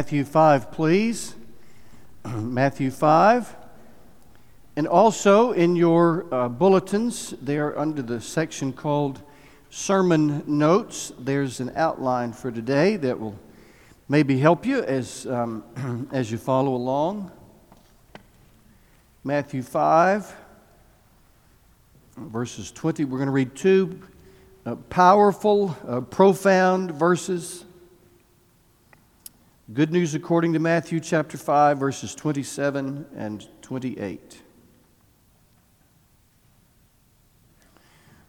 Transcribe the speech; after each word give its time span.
Matthew 0.00 0.24
5, 0.24 0.72
please. 0.72 1.34
Matthew 2.24 2.90
5. 2.90 3.54
And 4.76 4.88
also 4.88 5.52
in 5.52 5.76
your 5.76 6.24
uh, 6.32 6.48
bulletins, 6.48 7.34
they 7.42 7.58
are 7.58 7.78
under 7.78 8.00
the 8.00 8.18
section 8.18 8.72
called 8.72 9.20
Sermon 9.68 10.42
Notes. 10.46 11.12
There's 11.18 11.60
an 11.60 11.72
outline 11.76 12.32
for 12.32 12.50
today 12.50 12.96
that 12.96 13.20
will 13.20 13.38
maybe 14.08 14.38
help 14.38 14.64
you 14.64 14.82
as, 14.84 15.26
um, 15.26 16.08
as 16.12 16.32
you 16.32 16.38
follow 16.38 16.74
along. 16.74 17.30
Matthew 19.22 19.60
5, 19.60 20.34
verses 22.16 22.72
20. 22.72 23.04
We're 23.04 23.18
going 23.18 23.26
to 23.26 23.32
read 23.32 23.54
two 23.54 24.00
uh, 24.64 24.76
powerful, 24.88 25.76
uh, 25.86 26.00
profound 26.00 26.92
verses. 26.92 27.66
Good 29.72 29.92
news 29.92 30.16
according 30.16 30.54
to 30.54 30.58
Matthew 30.58 30.98
chapter 30.98 31.38
5, 31.38 31.78
verses 31.78 32.16
27 32.16 33.06
and 33.14 33.46
28. 33.62 34.42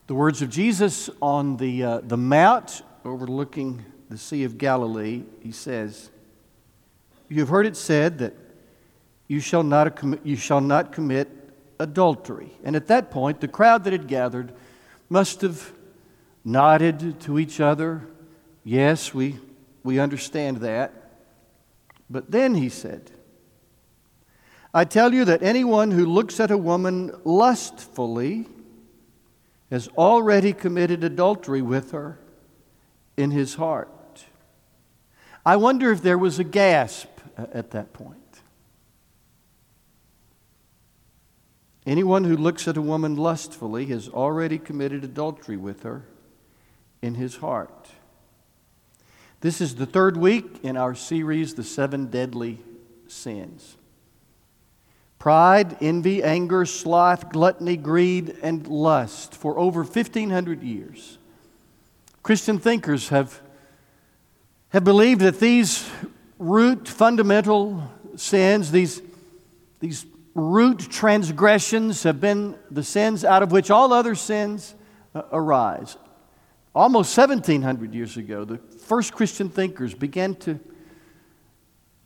The 0.05 0.13
words 0.13 0.43
of 0.43 0.51
Jesus 0.51 1.09
on 1.19 1.57
the, 1.57 1.83
uh, 1.83 2.01
the 2.03 2.17
mount 2.17 2.83
overlooking 3.03 3.83
the 4.11 4.19
Sea 4.19 4.43
of 4.43 4.59
Galilee, 4.59 5.23
he 5.39 5.51
says, 5.51 6.11
You 7.27 7.39
have 7.39 7.49
heard 7.49 7.65
it 7.65 7.75
said 7.75 8.19
that 8.19 8.35
you 9.27 9.39
shall 9.39 9.63
not, 9.63 9.99
you 10.23 10.35
shall 10.35 10.61
not 10.61 10.91
commit 10.91 11.27
adultery. 11.79 12.51
And 12.63 12.75
at 12.75 12.85
that 12.85 13.09
point, 13.09 13.41
the 13.41 13.47
crowd 13.47 13.83
that 13.85 13.93
had 13.93 14.07
gathered 14.07 14.53
must 15.09 15.41
have 15.41 15.71
nodded 16.45 17.19
to 17.21 17.39
each 17.39 17.59
other. 17.59 18.05
Yes, 18.63 19.11
we, 19.11 19.39
we 19.81 19.97
understand 19.97 20.57
that. 20.57 21.00
But 22.11 22.29
then 22.29 22.55
he 22.55 22.67
said, 22.67 23.09
I 24.73 24.83
tell 24.83 25.13
you 25.13 25.23
that 25.25 25.41
anyone 25.41 25.91
who 25.91 26.05
looks 26.05 26.39
at 26.41 26.51
a 26.51 26.57
woman 26.57 27.13
lustfully 27.23 28.47
has 29.69 29.87
already 29.97 30.51
committed 30.51 31.05
adultery 31.05 31.61
with 31.61 31.91
her 31.91 32.19
in 33.15 33.31
his 33.31 33.55
heart. 33.55 34.25
I 35.45 35.55
wonder 35.55 35.91
if 35.91 36.01
there 36.01 36.17
was 36.17 36.37
a 36.37 36.43
gasp 36.43 37.09
at 37.37 37.71
that 37.71 37.93
point. 37.93 38.17
Anyone 41.85 42.25
who 42.25 42.35
looks 42.35 42.67
at 42.67 42.77
a 42.77 42.81
woman 42.81 43.15
lustfully 43.15 43.85
has 43.87 44.09
already 44.09 44.59
committed 44.59 45.03
adultery 45.03 45.57
with 45.57 45.83
her 45.83 46.03
in 47.01 47.15
his 47.15 47.37
heart. 47.37 47.89
This 49.41 49.59
is 49.59 49.73
the 49.73 49.87
third 49.87 50.17
week 50.17 50.59
in 50.61 50.77
our 50.77 50.93
series, 50.93 51.55
The 51.55 51.63
Seven 51.63 52.11
Deadly 52.11 52.59
Sins. 53.07 53.75
Pride, 55.17 55.77
envy, 55.81 56.21
anger, 56.21 56.63
sloth, 56.63 57.31
gluttony, 57.31 57.75
greed, 57.75 58.37
and 58.43 58.67
lust. 58.67 59.33
For 59.33 59.57
over 59.57 59.81
1,500 59.81 60.61
years, 60.61 61.17
Christian 62.21 62.59
thinkers 62.59 63.09
have, 63.09 63.41
have 64.69 64.83
believed 64.83 65.21
that 65.21 65.39
these 65.39 65.89
root 66.37 66.87
fundamental 66.87 67.91
sins, 68.17 68.69
these, 68.69 69.01
these 69.79 70.05
root 70.35 70.81
transgressions, 70.81 72.03
have 72.03 72.21
been 72.21 72.55
the 72.69 72.83
sins 72.83 73.25
out 73.25 73.41
of 73.41 73.51
which 73.51 73.71
all 73.71 73.91
other 73.91 74.13
sins 74.13 74.75
uh, 75.15 75.23
arise. 75.31 75.97
Almost 76.73 77.17
1,700 77.17 77.93
years 77.93 78.15
ago, 78.15 78.45
the 78.45 78.57
first 78.57 79.13
Christian 79.13 79.49
thinkers 79.49 79.93
began 79.93 80.35
to 80.35 80.57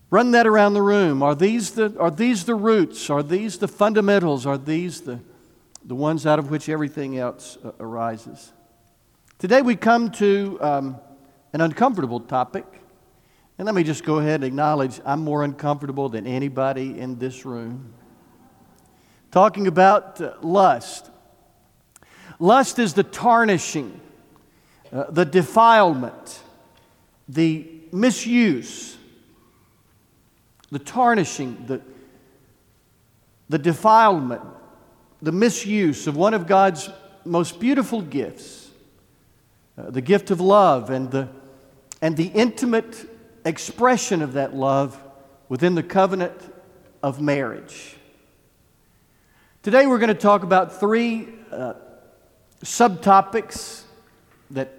run 0.09 0.31
that 0.31 0.47
around 0.47 0.73
the 0.73 0.81
room. 0.81 1.21
Are 1.21 1.35
these 1.35 1.71
the, 1.71 1.95
are 1.99 2.09
these 2.09 2.45
the 2.45 2.55
roots? 2.55 3.11
Are 3.11 3.21
these 3.21 3.59
the 3.59 3.67
fundamentals? 3.67 4.47
Are 4.47 4.58
these 4.58 5.02
the, 5.02 5.19
the 5.83 5.93
ones 5.93 6.25
out 6.25 6.39
of 6.39 6.49
which 6.49 6.67
everything 6.67 7.19
else 7.19 7.59
uh, 7.63 7.73
arises? 7.80 8.53
Today 9.37 9.61
we 9.61 9.76
come 9.76 10.09
to 10.11 10.58
um, 10.61 10.97
an 11.53 11.61
uncomfortable 11.61 12.20
topic. 12.20 12.65
And 13.59 13.67
let 13.67 13.76
me 13.76 13.83
just 13.83 14.03
go 14.03 14.17
ahead 14.17 14.36
and 14.36 14.45
acknowledge 14.45 14.99
I'm 15.05 15.23
more 15.23 15.43
uncomfortable 15.43 16.09
than 16.09 16.26
anybody 16.26 16.99
in 16.99 17.20
this 17.20 17.45
room. 17.45 17.93
Talking 19.30 19.67
about 19.67 20.20
uh, 20.20 20.33
lust. 20.42 21.11
Lust 22.39 22.80
is 22.80 22.95
the 22.95 23.03
tarnishing 23.03 24.02
uh, 24.93 25.05
the 25.09 25.25
defilement, 25.25 26.41
the 27.27 27.67
misuse, 27.91 28.97
the 30.71 30.79
tarnishing, 30.79 31.65
the, 31.65 31.81
the 33.49 33.57
defilement, 33.57 34.41
the 35.21 35.31
misuse 35.31 36.07
of 36.07 36.15
one 36.15 36.33
of 36.33 36.47
God's 36.47 36.89
most 37.23 37.59
beautiful 37.59 38.01
gifts, 38.01 38.69
uh, 39.77 39.89
the 39.89 40.01
gift 40.01 40.31
of 40.31 40.39
love, 40.39 40.89
and 40.89 41.09
the, 41.11 41.29
and 42.02 42.15
the 42.15 42.27
intimate 42.27 43.09
expression 43.45 44.21
of 44.21 44.33
that 44.33 44.55
love 44.55 45.02
within 45.49 45.75
the 45.75 45.83
covenant 45.83 46.39
of 47.02 47.21
marriage. 47.21 47.95
Today 49.63 49.87
we're 49.87 49.99
going 49.99 50.09
to 50.09 50.13
talk 50.13 50.43
about 50.43 50.79
three 50.79 51.27
uh, 51.52 51.73
subtopics 52.63 53.84
that 54.52 54.72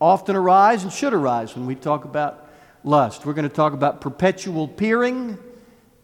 often 0.00 0.36
arise 0.36 0.82
and 0.82 0.92
should 0.92 1.14
arise 1.14 1.54
when 1.54 1.66
we 1.66 1.74
talk 1.74 2.04
about 2.04 2.50
lust. 2.84 3.24
We're 3.24 3.34
going 3.34 3.48
to 3.48 3.54
talk 3.54 3.72
about 3.72 4.00
perpetual 4.00 4.66
peering, 4.66 5.38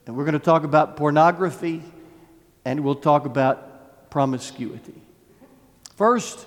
and 0.07 0.17
we're 0.17 0.25
going 0.25 0.35
to 0.35 0.39
talk 0.39 0.65
about 0.65 0.97
pornography, 0.97 1.83
and 2.65 2.81
we'll 2.81 2.95
talk 2.95 3.27
about 3.27 4.11
promiscuity. 4.11 5.01
First, 5.97 6.47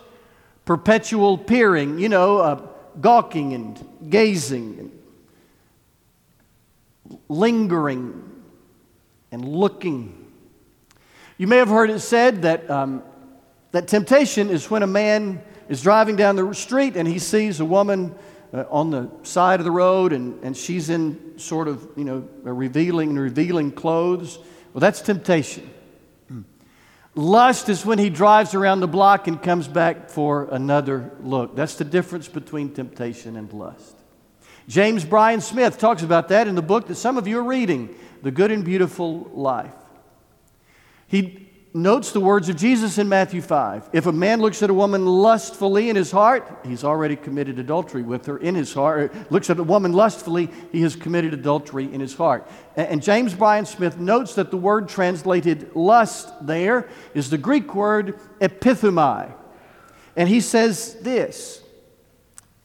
perpetual 0.66 1.38
peering, 1.38 2.00
you 2.00 2.10
know, 2.10 2.38
uh, 2.38 2.68
gawking 3.00 3.54
and 3.54 4.10
gazing 4.10 4.80
and 4.80 4.92
lingering 7.28 8.30
and 9.32 9.46
looking. 9.46 10.18
You 11.38 11.48
may 11.48 11.58
have 11.58 11.70
heard 11.70 11.90
it 11.90 12.00
said 12.00 12.44
that, 12.44 12.70
um, 12.70 13.04
that 13.72 13.88
temptation 13.88 14.50
is 14.50 14.70
when 14.70 14.84
a 14.84 14.88
man 14.88 15.42
is 15.72 15.82
driving 15.82 16.18
down 16.18 16.36
the 16.36 16.54
street 16.54 16.98
and 16.98 17.08
he 17.08 17.18
sees 17.18 17.62
a 17.62 17.66
woman 17.66 18.14
uh, 18.54 18.66
on 18.70 18.92
the 18.92 19.10
side 19.24 19.62
of 19.62 19.64
the 19.64 19.72
road 19.72 20.12
and, 20.12 20.44
and 20.44 20.58
she's 20.58 20.90
in 20.90 21.40
sort 21.40 21.70
of, 21.70 21.88
you 21.96 22.04
know, 22.04 22.28
revealing 22.44 23.16
revealing 23.16 23.72
clothes. 23.72 24.38
Well, 24.74 24.82
that's 24.82 25.00
temptation. 25.00 25.70
Lust 27.16 27.70
is 27.70 27.86
when 27.86 28.00
he 28.00 28.10
drives 28.10 28.54
around 28.54 28.82
the 28.82 28.88
block 28.88 29.28
and 29.28 29.42
comes 29.42 29.70
back 29.70 30.10
for 30.10 30.50
another 30.52 31.10
look. 31.22 31.56
That's 31.56 31.76
the 31.76 31.86
difference 31.86 32.28
between 32.28 32.74
temptation 32.74 33.38
and 33.38 33.52
lust. 33.54 33.96
James 34.68 35.06
Bryan 35.06 35.40
Smith 35.40 35.78
talks 35.78 36.04
about 36.04 36.28
that 36.30 36.50
in 36.50 36.56
the 36.56 36.62
book 36.62 36.88
that 36.88 36.96
some 36.96 37.18
of 37.18 37.28
you 37.28 37.40
are 37.40 37.44
reading, 37.44 37.96
The 38.24 38.32
Good 38.32 38.52
and 38.52 38.66
Beautiful 38.66 39.30
Life. 39.34 39.72
He 41.08 41.51
notes 41.74 42.12
the 42.12 42.20
words 42.20 42.50
of 42.50 42.58
Jesus 42.58 42.98
in 42.98 43.08
Matthew 43.08 43.42
5. 43.42 43.90
If 43.94 44.06
a 44.06 44.12
man 44.12 44.42
looks 44.42 44.62
at 44.62 44.70
a 44.70 44.74
woman 44.74 45.06
lustfully 45.06 45.90
in 45.90 45.96
his 45.96 46.12
heart, 46.12 46.48
he's 46.66 46.84
already 46.84 47.16
committed 47.16 47.60
adultery 47.60 48.02
with 48.02 48.26
her 48.26 48.38
in 48.38 48.56
his 48.56 48.74
heart. 48.74 49.14
Looks 49.32 49.50
at 49.50 49.58
a 49.58 49.64
woman 49.64 49.94
lustfully, 49.94 50.50
he 50.72 50.82
has 50.82 50.96
committed 50.96 51.34
adultery 51.34 51.92
in 51.92 52.02
his 52.02 52.14
heart. 52.14 52.48
And 52.76 53.02
James 53.02 53.34
Bryan 53.34 53.66
Smith 53.66 53.98
notes 53.98 54.36
that 54.36 54.52
the 54.52 54.58
word 54.58 54.90
translated 54.90 55.76
lust 55.76 56.30
there 56.46 56.90
is 57.14 57.30
the 57.30 57.38
Greek 57.38 57.74
word 57.74 58.20
epithumai. 58.40 59.34
And 60.16 60.28
he 60.28 60.42
says 60.42 60.96
this 61.02 61.62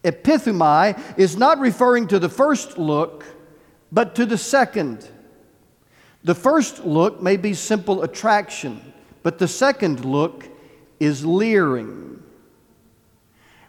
Epithumai 0.02 1.18
is 1.18 1.36
not 1.36 1.58
referring 1.58 2.08
to 2.08 2.18
the 2.18 2.28
first 2.28 2.78
look, 2.78 3.24
but 3.90 4.14
to 4.16 4.26
the 4.26 4.38
second. 4.38 5.08
The 6.22 6.34
first 6.34 6.84
look 6.84 7.22
may 7.22 7.36
be 7.36 7.54
simple 7.54 8.02
attraction, 8.02 8.92
but 9.26 9.38
the 9.38 9.48
second 9.48 10.04
look 10.04 10.46
is 11.00 11.26
leering. 11.26 12.22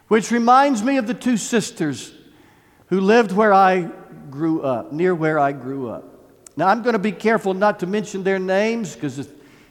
Which 0.06 0.30
reminds 0.30 0.84
me 0.84 0.98
of 0.98 1.08
the 1.08 1.14
two 1.14 1.36
sisters 1.36 2.14
who 2.90 3.00
lived 3.00 3.32
where 3.32 3.52
I 3.52 3.90
grew 4.30 4.62
up, 4.62 4.92
near 4.92 5.16
where 5.16 5.36
I 5.36 5.50
grew 5.50 5.88
up. 5.90 6.04
Now, 6.56 6.68
I'm 6.68 6.82
going 6.82 6.92
to 6.92 7.00
be 7.00 7.10
careful 7.10 7.54
not 7.54 7.80
to 7.80 7.88
mention 7.88 8.22
their 8.22 8.38
names 8.38 8.94
because 8.94 9.18
if, 9.18 9.28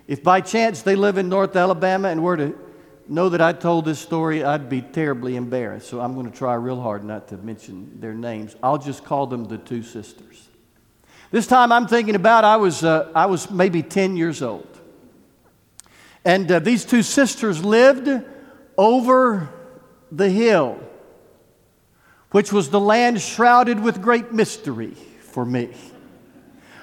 if 0.09 0.21
by 0.21 0.41
chance 0.41 0.81
they 0.81 0.97
live 0.97 1.17
in 1.17 1.29
North 1.29 1.55
Alabama 1.55 2.09
and 2.09 2.21
were 2.21 2.35
to 2.35 2.59
know 3.07 3.29
that 3.29 3.39
I 3.39 3.53
told 3.53 3.85
this 3.85 3.99
story, 3.99 4.43
I'd 4.43 4.67
be 4.67 4.81
terribly 4.81 5.37
embarrassed. 5.37 5.87
So 5.87 6.01
I'm 6.01 6.15
going 6.15 6.29
to 6.29 6.37
try 6.37 6.55
real 6.55 6.81
hard 6.81 7.05
not 7.05 7.29
to 7.29 7.37
mention 7.37 7.97
their 8.01 8.13
names. 8.13 8.57
I'll 8.61 8.77
just 8.77 9.05
call 9.05 9.25
them 9.25 9.45
the 9.45 9.57
two 9.57 9.83
sisters. 9.83 10.49
This 11.31 11.47
time 11.47 11.71
I'm 11.71 11.87
thinking 11.87 12.15
about, 12.15 12.43
I 12.43 12.57
was, 12.57 12.83
uh, 12.83 13.09
I 13.15 13.27
was 13.27 13.49
maybe 13.49 13.81
10 13.81 14.17
years 14.17 14.41
old. 14.41 14.76
And 16.27 16.51
uh, 16.51 16.59
these 16.59 16.83
two 16.83 17.03
sisters 17.03 17.63
lived 17.63 18.09
over 18.77 19.47
the 20.11 20.29
hill, 20.29 20.77
which 22.31 22.51
was 22.51 22.69
the 22.69 22.81
land 22.81 23.21
shrouded 23.21 23.79
with 23.79 24.01
great 24.01 24.33
mystery 24.33 24.93
for 25.21 25.45
me. 25.45 25.69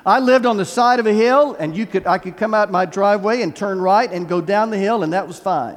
I 0.06 0.20
lived 0.20 0.46
on 0.46 0.56
the 0.56 0.64
side 0.64 0.98
of 0.98 1.06
a 1.06 1.12
hill, 1.12 1.54
and 1.58 1.76
you 1.76 1.84
could, 1.84 2.06
I 2.06 2.16
could 2.16 2.38
come 2.38 2.54
out 2.54 2.70
my 2.70 2.86
driveway 2.86 3.42
and 3.42 3.54
turn 3.54 3.82
right 3.82 4.10
and 4.10 4.26
go 4.26 4.40
down 4.40 4.70
the 4.70 4.78
hill, 4.78 5.02
and 5.02 5.12
that 5.12 5.26
was 5.26 5.38
fine. 5.38 5.76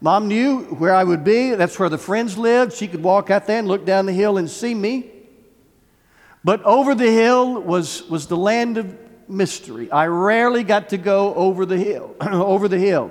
Mom 0.00 0.26
knew 0.26 0.62
where 0.62 0.92
I 0.92 1.04
would 1.04 1.22
be. 1.22 1.54
That's 1.54 1.78
where 1.78 1.88
the 1.88 1.98
friends 1.98 2.36
lived. 2.36 2.72
She 2.72 2.88
could 2.88 3.04
walk 3.04 3.30
out 3.30 3.46
there 3.46 3.60
and 3.60 3.68
look 3.68 3.86
down 3.86 4.06
the 4.06 4.12
hill 4.12 4.36
and 4.36 4.50
see 4.50 4.74
me. 4.74 5.12
But 6.42 6.60
over 6.64 6.92
the 6.92 7.12
hill 7.12 7.62
was, 7.62 8.02
was 8.08 8.26
the 8.26 8.36
land 8.36 8.78
of 8.78 9.05
mystery. 9.28 9.90
I 9.90 10.06
rarely 10.06 10.64
got 10.64 10.90
to 10.90 10.98
go 10.98 11.34
over 11.34 11.66
the 11.66 11.76
hill. 11.76 12.14
over 12.20 12.68
the 12.68 12.78
hill. 12.78 13.10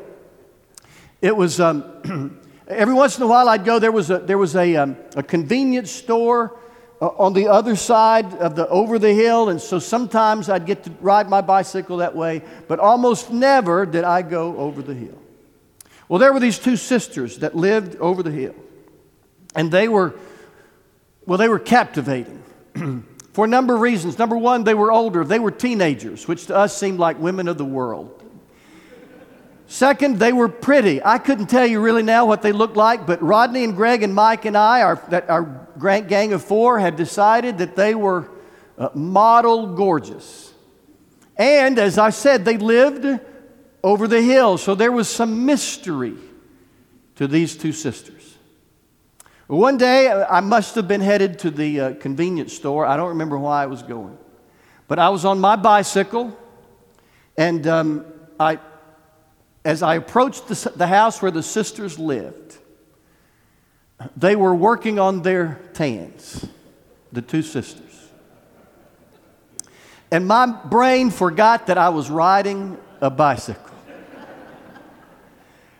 It 1.21 1.35
was 1.35 1.59
um, 1.59 2.39
every 2.67 2.93
once 2.93 3.17
in 3.17 3.23
a 3.23 3.27
while 3.27 3.49
I'd 3.49 3.65
go. 3.65 3.79
There 3.79 3.91
was 3.91 4.09
a 4.09 4.19
there 4.19 4.37
was 4.37 4.55
a 4.55 4.75
um, 4.75 4.97
a 5.15 5.23
convenience 5.23 5.91
store 5.91 6.57
uh, 7.01 7.07
on 7.07 7.33
the 7.33 7.47
other 7.47 7.75
side 7.75 8.33
of 8.35 8.55
the 8.55 8.67
over 8.67 8.99
the 8.99 9.13
hill, 9.13 9.49
and 9.49 9.59
so 9.61 9.79
sometimes 9.79 10.49
I'd 10.49 10.65
get 10.65 10.83
to 10.83 10.91
ride 11.01 11.29
my 11.29 11.41
bicycle 11.41 11.97
that 11.97 12.15
way. 12.15 12.41
But 12.67 12.79
almost 12.79 13.31
never 13.31 13.85
did 13.85 14.03
I 14.03 14.21
go 14.21 14.57
over 14.57 14.81
the 14.81 14.93
hill. 14.93 15.21
Well, 16.07 16.19
there 16.19 16.31
were 16.31 16.39
these 16.39 16.59
two 16.59 16.75
sisters 16.75 17.39
that 17.39 17.55
lived 17.55 17.95
over 17.95 18.21
the 18.21 18.31
hill, 18.31 18.55
and 19.55 19.71
they 19.71 19.87
were 19.87 20.15
well, 21.25 21.37
they 21.37 21.49
were 21.49 21.59
captivating. 21.59 22.43
for 23.35 23.43
a 23.43 23.49
number 23.49 23.75
of 23.75 23.81
reasons. 23.81 24.17
Number 24.17 24.37
one, 24.37 24.63
they 24.63 24.73
were 24.73 24.93
older, 24.93 25.25
they 25.25 25.39
were 25.39 25.51
teenagers, 25.51 26.25
which 26.25 26.47
to 26.47 26.55
us 26.55 26.75
seemed 26.75 26.99
like 26.99 27.19
women 27.19 27.49
of 27.49 27.57
the 27.57 27.65
world. 27.65 28.23
Second, 29.67 30.19
they 30.19 30.31
were 30.31 30.47
pretty. 30.47 31.03
I 31.03 31.17
couldn't 31.17 31.47
tell 31.47 31.67
you 31.67 31.81
really 31.81 32.01
now 32.01 32.25
what 32.25 32.41
they 32.41 32.53
looked 32.53 32.77
like, 32.77 33.05
but 33.05 33.21
Rodney 33.21 33.65
and 33.65 33.75
Greg 33.75 34.03
and 34.03 34.15
Mike 34.15 34.45
and 34.45 34.55
I, 34.55 34.83
our, 34.83 35.25
our 35.27 36.01
gang 36.03 36.31
of 36.31 36.45
four, 36.45 36.79
had 36.79 36.95
decided 36.95 37.57
that 37.57 37.75
they 37.75 37.93
were 37.93 38.29
uh, 38.77 38.87
model 38.93 39.75
gorgeous. 39.75 40.53
And 41.35 41.77
as 41.77 41.97
I 41.97 42.11
said, 42.11 42.45
they 42.45 42.57
lived 42.57 43.19
over 43.83 44.07
the 44.07 44.21
hill, 44.21 44.57
so 44.57 44.75
there 44.75 44.93
was 44.93 45.09
some 45.09 45.45
mystery 45.45 46.15
to 47.15 47.27
these 47.27 47.57
two 47.57 47.73
sisters. 47.73 48.14
One 49.47 49.77
day, 49.77 50.11
I 50.11 50.39
must 50.39 50.73
have 50.73 50.87
been 50.87 51.01
headed 51.01 51.37
to 51.39 51.51
the 51.51 51.79
uh, 51.79 51.93
convenience 51.95 52.51
store. 52.53 52.83
I 52.83 52.97
don't 52.97 53.09
remember 53.09 53.37
why 53.37 53.61
I 53.61 53.67
was 53.67 53.83
going. 53.83 54.17
But 54.87 54.97
I 54.97 55.09
was 55.09 55.23
on 55.23 55.39
my 55.39 55.55
bicycle, 55.55 56.35
and 57.37 57.67
um, 57.67 58.05
I, 58.39 58.57
as 59.63 59.83
I 59.83 59.95
approached 59.95 60.47
the, 60.47 60.71
the 60.75 60.87
house 60.87 61.21
where 61.21 61.29
the 61.29 61.43
sisters 61.43 61.99
lived, 61.99 62.57
they 64.17 64.35
were 64.35 64.55
working 64.55 64.97
on 64.97 65.21
their 65.21 65.61
tans, 65.73 66.47
the 67.11 67.21
two 67.21 67.43
sisters. 67.43 67.83
And 70.09 70.27
my 70.27 70.47
brain 70.47 71.11
forgot 71.11 71.67
that 71.67 71.77
I 71.77 71.89
was 71.89 72.09
riding 72.09 72.79
a 72.99 73.11
bicycle. 73.11 73.75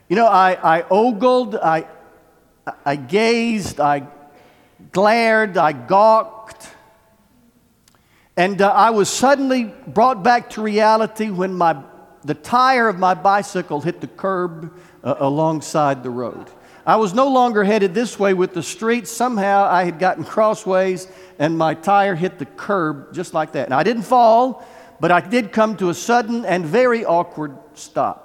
You 0.08 0.16
know, 0.18 0.28
I, 0.28 0.78
I 0.78 0.84
ogled, 0.84 1.56
I, 1.56 1.88
I 2.86 2.96
gazed, 2.96 3.80
I 3.80 4.08
glared, 4.92 5.58
I 5.58 5.72
gawked. 5.72 6.70
And 8.38 8.62
uh, 8.62 8.70
I 8.70 8.90
was 8.90 9.10
suddenly 9.10 9.74
brought 9.88 10.24
back 10.24 10.50
to 10.52 10.62
reality 10.62 11.30
when 11.30 11.54
my, 11.54 11.82
the 12.24 12.34
tire 12.34 12.88
of 12.90 12.98
my 12.98 13.14
bicycle 13.14 13.82
hit 13.82 14.02
the 14.02 14.08
curb 14.08 14.78
uh, 15.04 15.16
alongside 15.20 16.04
the 16.04 16.10
road. 16.10 16.50
I 16.86 16.98
was 16.98 17.14
no 17.14 17.28
longer 17.28 17.64
headed 17.64 17.94
this 17.94 18.20
way 18.20 18.34
with 18.34 18.54
the 18.54 18.62
street. 18.62 19.08
Somehow 19.08 19.66
I 19.66 19.86
had 19.86 19.98
gotten 19.98 20.24
crossways 20.24 21.08
and 21.40 21.58
my 21.58 21.74
tire 21.74 22.16
hit 22.16 22.38
the 22.38 22.46
curb 22.46 23.14
just 23.14 23.34
like 23.34 23.54
that. 23.54 23.66
And 23.66 23.74
I 23.74 23.84
didn't 23.84 24.04
fall, 24.04 24.66
but 25.00 25.12
I 25.12 25.22
did 25.22 25.52
come 25.52 25.78
to 25.78 25.90
a 25.90 25.94
sudden 25.94 26.46
and 26.46 26.66
very 26.66 27.04
awkward 27.04 27.58
stop. 27.74 28.25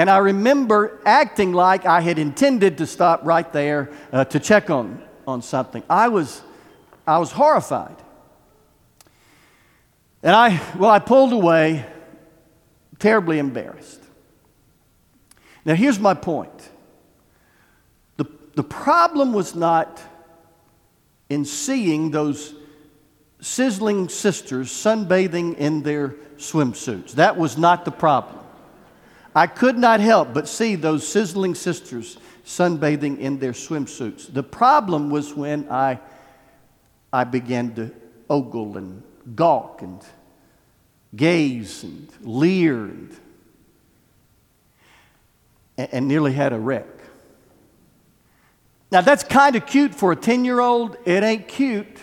And 0.00 0.08
I 0.08 0.16
remember 0.16 0.98
acting 1.04 1.52
like 1.52 1.84
I 1.84 2.00
had 2.00 2.18
intended 2.18 2.78
to 2.78 2.86
stop 2.86 3.20
right 3.22 3.52
there 3.52 3.90
uh, 4.14 4.24
to 4.24 4.40
check 4.40 4.70
on, 4.70 5.02
on 5.28 5.42
something. 5.42 5.82
I 5.90 6.08
was, 6.08 6.40
I 7.06 7.18
was 7.18 7.32
horrified. 7.32 7.96
And 10.22 10.34
I, 10.34 10.58
well, 10.74 10.88
I 10.88 11.00
pulled 11.00 11.34
away, 11.34 11.84
terribly 12.98 13.38
embarrassed. 13.38 14.02
Now, 15.66 15.74
here's 15.74 15.98
my 15.98 16.14
point 16.14 16.70
the, 18.16 18.24
the 18.54 18.64
problem 18.64 19.34
was 19.34 19.54
not 19.54 20.00
in 21.28 21.44
seeing 21.44 22.10
those 22.10 22.54
sizzling 23.42 24.08
sisters 24.08 24.70
sunbathing 24.70 25.58
in 25.58 25.82
their 25.82 26.14
swimsuits. 26.38 27.12
That 27.12 27.36
was 27.36 27.58
not 27.58 27.84
the 27.84 27.90
problem. 27.90 28.39
I 29.34 29.46
could 29.46 29.78
not 29.78 30.00
help 30.00 30.34
but 30.34 30.48
see 30.48 30.74
those 30.74 31.06
sizzling 31.06 31.54
sisters 31.54 32.18
sunbathing 32.44 33.18
in 33.18 33.38
their 33.38 33.52
swimsuits. 33.52 34.32
The 34.32 34.42
problem 34.42 35.10
was 35.10 35.34
when 35.34 35.70
I, 35.70 36.00
I 37.12 37.24
began 37.24 37.74
to 37.76 37.92
ogle 38.28 38.76
and 38.76 39.02
gawk 39.36 39.82
and 39.82 40.00
gaze 41.14 41.84
and 41.84 42.08
leer 42.22 42.84
and, 42.84 43.18
and 45.76 46.08
nearly 46.08 46.32
had 46.32 46.52
a 46.52 46.58
wreck. 46.58 46.86
Now, 48.92 49.02
that's 49.02 49.22
kind 49.22 49.54
of 49.54 49.66
cute 49.66 49.94
for 49.94 50.10
a 50.10 50.16
10 50.16 50.44
year 50.44 50.58
old. 50.58 50.96
It 51.04 51.22
ain't 51.22 51.46
cute 51.46 51.98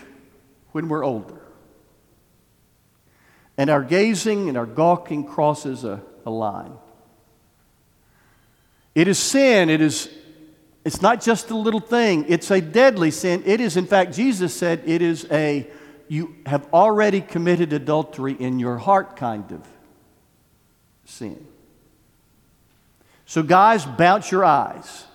when 0.72 0.88
we're 0.88 1.04
older. 1.04 1.42
And 3.58 3.70
our 3.70 3.84
gazing 3.84 4.48
and 4.48 4.58
our 4.58 4.66
gawking 4.66 5.26
crosses 5.26 5.84
a, 5.84 6.02
a 6.26 6.30
line. 6.30 6.72
It 8.98 9.08
is 9.08 9.20
sin. 9.20 9.70
It 9.70 9.80
is, 9.80 10.10
it's 10.84 11.04
not 11.04 11.22
just 11.22 11.52
a 11.52 11.56
little 11.56 11.80
thing, 11.80 12.26
it's 12.28 12.50
a 12.50 12.60
deadly 12.60 13.12
sin. 13.12 13.44
It 13.46 13.62
is, 13.62 13.78
in 13.78 13.86
fact, 13.86 14.16
Jesus 14.16 14.56
said, 14.56 14.82
it 14.88 15.04
is 15.04 15.28
a, 15.30 15.68
you 16.08 16.36
have 16.48 16.68
already 16.74 17.22
committed 17.22 17.74
adultery 17.74 18.34
in 18.34 18.58
your 18.58 18.80
heart 18.80 19.16
kind 19.16 19.52
of 19.52 19.62
sin. 21.06 21.46
So, 23.28 23.44
guys, 23.44 23.86
bounce 23.86 24.32
your 24.32 24.44
eyes. 24.44 25.06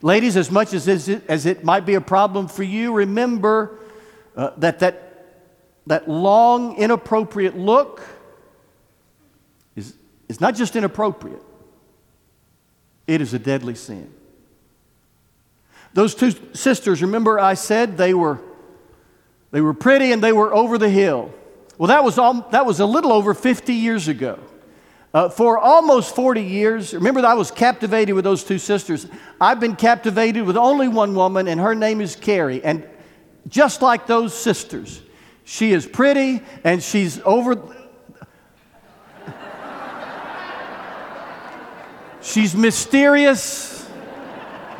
Ladies, 0.00 0.38
as 0.38 0.50
much 0.50 0.72
as 0.72 0.88
it, 0.88 1.22
as 1.28 1.44
it 1.44 1.62
might 1.62 1.84
be 1.84 1.96
a 1.96 2.00
problem 2.00 2.48
for 2.48 2.62
you, 2.62 2.94
remember 2.94 3.80
uh, 4.34 4.52
that, 4.56 4.78
that 4.78 5.10
that 5.86 6.08
long, 6.08 6.76
inappropriate 6.76 7.58
look 7.58 8.00
is, 9.74 9.94
is 10.28 10.40
not 10.40 10.54
just 10.54 10.76
inappropriate, 10.76 11.42
it 13.10 13.20
is 13.20 13.34
a 13.34 13.40
deadly 13.40 13.74
sin. 13.74 14.08
Those 15.94 16.14
two 16.14 16.32
sisters, 16.54 17.02
remember 17.02 17.40
I 17.40 17.54
said 17.54 17.96
they 17.96 18.14
were, 18.14 18.38
they 19.50 19.60
were 19.60 19.74
pretty 19.74 20.12
and 20.12 20.22
they 20.22 20.32
were 20.32 20.54
over 20.54 20.78
the 20.78 20.88
hill. 20.88 21.34
Well, 21.76 21.88
that 21.88 22.04
was, 22.04 22.18
all, 22.18 22.48
that 22.52 22.64
was 22.64 22.78
a 22.78 22.86
little 22.86 23.12
over 23.12 23.34
50 23.34 23.74
years 23.74 24.06
ago. 24.06 24.38
Uh, 25.12 25.28
for 25.28 25.58
almost 25.58 26.14
40 26.14 26.40
years, 26.40 26.94
remember 26.94 27.26
I 27.26 27.34
was 27.34 27.50
captivated 27.50 28.14
with 28.14 28.22
those 28.22 28.44
two 28.44 28.58
sisters. 28.58 29.08
I've 29.40 29.58
been 29.58 29.74
captivated 29.74 30.44
with 30.44 30.56
only 30.56 30.86
one 30.86 31.16
woman, 31.16 31.48
and 31.48 31.60
her 31.60 31.74
name 31.74 32.00
is 32.00 32.14
Carrie. 32.14 32.62
And 32.62 32.88
just 33.48 33.82
like 33.82 34.06
those 34.06 34.32
sisters, 34.32 35.02
she 35.42 35.72
is 35.72 35.84
pretty 35.84 36.42
and 36.62 36.80
she's 36.80 37.20
over, 37.24 37.56
She's 42.30 42.54
mysterious, 42.54 43.84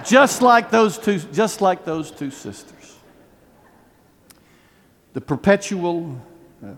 just 0.05 0.41
like 0.41 0.71
those 0.71 0.97
two, 0.97 1.19
just 1.19 1.61
like 1.61 1.85
those 1.85 2.13
two 2.13 2.31
sisters. 2.31 2.97
The 5.15 5.21
perpetual 5.21 6.21
uh, 6.65 6.75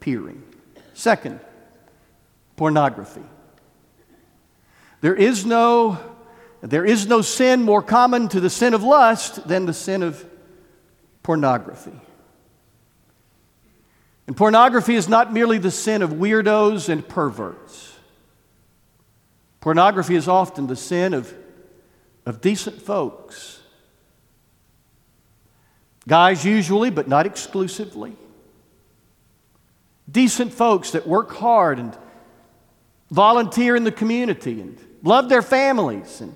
peering. 0.00 0.42
Second, 0.94 1.40
pornography. 2.56 3.20
There 5.02 5.14
is 5.14 5.44
no 5.44 5.98
there 6.62 6.86
is 6.86 7.06
no 7.06 7.20
sin 7.20 7.62
more 7.62 7.82
common 7.82 8.28
to 8.28 8.40
the 8.40 8.48
sin 8.48 8.72
of 8.72 8.82
lust 8.82 9.46
than 9.46 9.66
the 9.66 9.74
sin 9.74 10.02
of 10.02 10.24
pornography. 11.22 12.00
And 14.26 14.34
pornography 14.34 14.94
is 14.94 15.06
not 15.06 15.34
merely 15.34 15.58
the 15.58 15.70
sin 15.70 16.00
of 16.00 16.12
weirdos 16.12 16.88
and 16.88 17.06
perverts. 17.06 17.93
Pornography 19.64 20.14
is 20.14 20.28
often 20.28 20.66
the 20.66 20.76
sin 20.76 21.14
of, 21.14 21.32
of 22.26 22.42
decent 22.42 22.82
folks. 22.82 23.62
Guys, 26.06 26.44
usually, 26.44 26.90
but 26.90 27.08
not 27.08 27.24
exclusively. 27.24 28.14
Decent 30.10 30.52
folks 30.52 30.90
that 30.90 31.06
work 31.06 31.34
hard 31.36 31.78
and 31.78 31.96
volunteer 33.10 33.74
in 33.74 33.84
the 33.84 33.90
community 33.90 34.60
and 34.60 34.78
love 35.02 35.30
their 35.30 35.40
families. 35.40 36.20
And, 36.20 36.34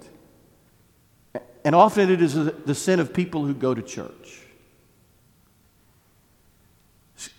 and 1.67 1.75
often 1.75 2.11
it 2.11 2.23
is 2.23 2.33
the 2.33 2.75
sin 2.75 2.99
of 2.99 3.13
people 3.13 3.45
who 3.45 3.53
go 3.53 3.75
to 3.75 3.83
church. 3.83 4.39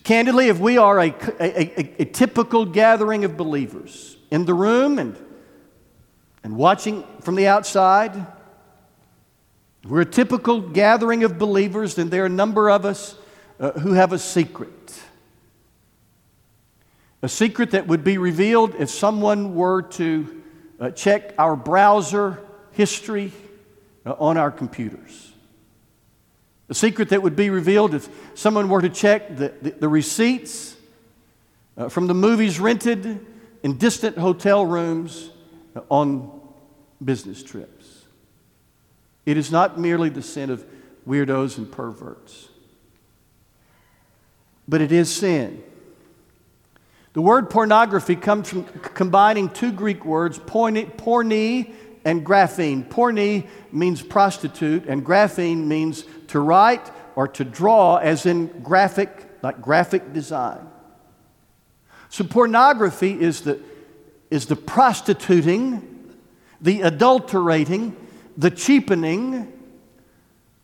Candidly, 0.04 0.46
if 0.46 0.60
we 0.60 0.78
are 0.78 1.00
a, 1.00 1.08
a, 1.40 1.80
a, 1.80 2.02
a 2.02 2.04
typical 2.04 2.64
gathering 2.64 3.24
of 3.24 3.36
believers 3.36 4.16
in 4.30 4.44
the 4.44 4.54
room 4.54 5.00
and, 5.00 5.16
and 6.42 6.56
watching 6.56 7.04
from 7.20 7.34
the 7.34 7.46
outside, 7.46 8.26
we're 9.84 10.02
a 10.02 10.06
typical 10.06 10.60
gathering 10.60 11.24
of 11.24 11.38
believers, 11.38 11.98
and 11.98 12.10
there 12.10 12.22
are 12.22 12.26
a 12.26 12.30
number 12.30 12.70
of 12.70 12.84
us 12.84 13.16
uh, 13.58 13.72
who 13.72 13.92
have 13.92 14.12
a 14.12 14.18
secret. 14.18 15.00
A 17.22 17.28
secret 17.28 17.72
that 17.72 17.86
would 17.86 18.04
be 18.04 18.18
revealed 18.18 18.74
if 18.78 18.90
someone 18.90 19.54
were 19.54 19.82
to 19.82 20.42
uh, 20.78 20.90
check 20.90 21.34
our 21.38 21.56
browser 21.56 22.42
history 22.72 23.32
uh, 24.06 24.14
on 24.18 24.36
our 24.36 24.50
computers. 24.50 25.32
A 26.70 26.74
secret 26.74 27.10
that 27.10 27.22
would 27.22 27.36
be 27.36 27.50
revealed 27.50 27.94
if 27.94 28.08
someone 28.34 28.68
were 28.68 28.80
to 28.80 28.88
check 28.88 29.36
the, 29.36 29.52
the, 29.60 29.70
the 29.70 29.88
receipts 29.88 30.76
uh, 31.76 31.88
from 31.88 32.06
the 32.06 32.14
movies 32.14 32.60
rented 32.60 33.26
in 33.62 33.76
distant 33.76 34.16
hotel 34.16 34.64
rooms 34.64 35.30
on 35.88 36.40
business 37.02 37.42
trips. 37.42 38.04
It 39.26 39.36
is 39.36 39.50
not 39.50 39.78
merely 39.78 40.08
the 40.08 40.22
sin 40.22 40.50
of 40.50 40.64
weirdos 41.06 41.58
and 41.58 41.70
perverts, 41.70 42.48
but 44.68 44.80
it 44.80 44.92
is 44.92 45.14
sin 45.14 45.62
the 47.12 47.20
word 47.20 47.50
pornography 47.50 48.14
comes 48.14 48.48
from 48.48 48.64
combining 48.64 49.48
two 49.48 49.72
Greek 49.72 50.04
words, 50.04 50.38
porni 50.38 51.72
and 52.04 52.24
graphene. 52.24 52.88
Porni 52.88 53.48
means 53.72 54.00
prostitute, 54.00 54.86
and 54.86 55.04
graphene 55.04 55.66
means 55.66 56.04
to 56.28 56.38
write 56.38 56.88
or 57.16 57.26
to 57.26 57.44
draw, 57.44 57.96
as 57.96 58.26
in 58.26 58.46
graphic, 58.62 59.28
like 59.42 59.60
graphic 59.60 60.12
design. 60.12 60.68
So, 62.10 62.22
pornography 62.22 63.20
is 63.20 63.40
the, 63.40 63.60
is 64.30 64.46
the 64.46 64.56
prostituting, 64.56 66.14
the 66.60 66.82
adulterating, 66.82 67.96
the 68.36 68.50
cheapening 68.50 69.52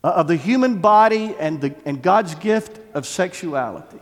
uh, 0.04 0.08
of 0.08 0.28
the 0.28 0.36
human 0.36 0.80
body 0.80 1.34
and, 1.38 1.60
the, 1.60 1.74
and 1.84 2.00
God's 2.00 2.34
gift 2.36 2.80
of 2.94 3.06
sexuality. 3.06 4.00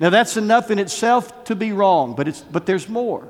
Now, 0.00 0.10
that's 0.10 0.36
enough 0.36 0.70
in 0.70 0.78
itself 0.78 1.44
to 1.44 1.54
be 1.54 1.72
wrong, 1.72 2.14
but, 2.14 2.28
it's, 2.28 2.40
but 2.40 2.66
there's 2.66 2.88
more. 2.88 3.28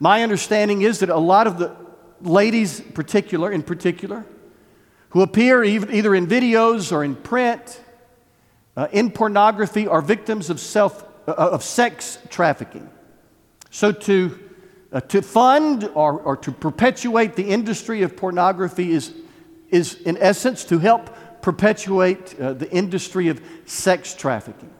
My 0.00 0.22
understanding 0.22 0.82
is 0.82 0.98
that 0.98 1.08
a 1.08 1.16
lot 1.16 1.46
of 1.46 1.58
the 1.58 1.76
ladies, 2.20 2.80
particular, 2.80 3.52
in 3.52 3.62
particular, 3.62 4.24
who 5.10 5.22
appear 5.22 5.62
either 5.62 6.14
in 6.14 6.26
videos 6.26 6.90
or 6.90 7.04
in 7.04 7.14
print, 7.14 7.80
uh, 8.76 8.88
in 8.92 9.10
pornography, 9.10 9.86
are 9.86 10.00
victims 10.00 10.50
of, 10.50 10.58
self, 10.58 11.04
uh, 11.28 11.32
of 11.32 11.62
sex 11.62 12.18
trafficking. 12.28 12.90
So, 13.74 13.90
to, 13.90 14.38
uh, 14.92 15.00
to 15.00 15.22
fund 15.22 15.90
or, 15.94 16.20
or 16.20 16.36
to 16.36 16.52
perpetuate 16.52 17.36
the 17.36 17.48
industry 17.48 18.02
of 18.02 18.18
pornography 18.18 18.92
is, 18.92 19.14
is, 19.70 19.94
in 20.02 20.18
essence, 20.18 20.62
to 20.66 20.78
help 20.78 21.08
perpetuate 21.40 22.38
uh, 22.38 22.52
the 22.52 22.70
industry 22.70 23.28
of 23.28 23.40
sex 23.64 24.14
trafficking. 24.14 24.70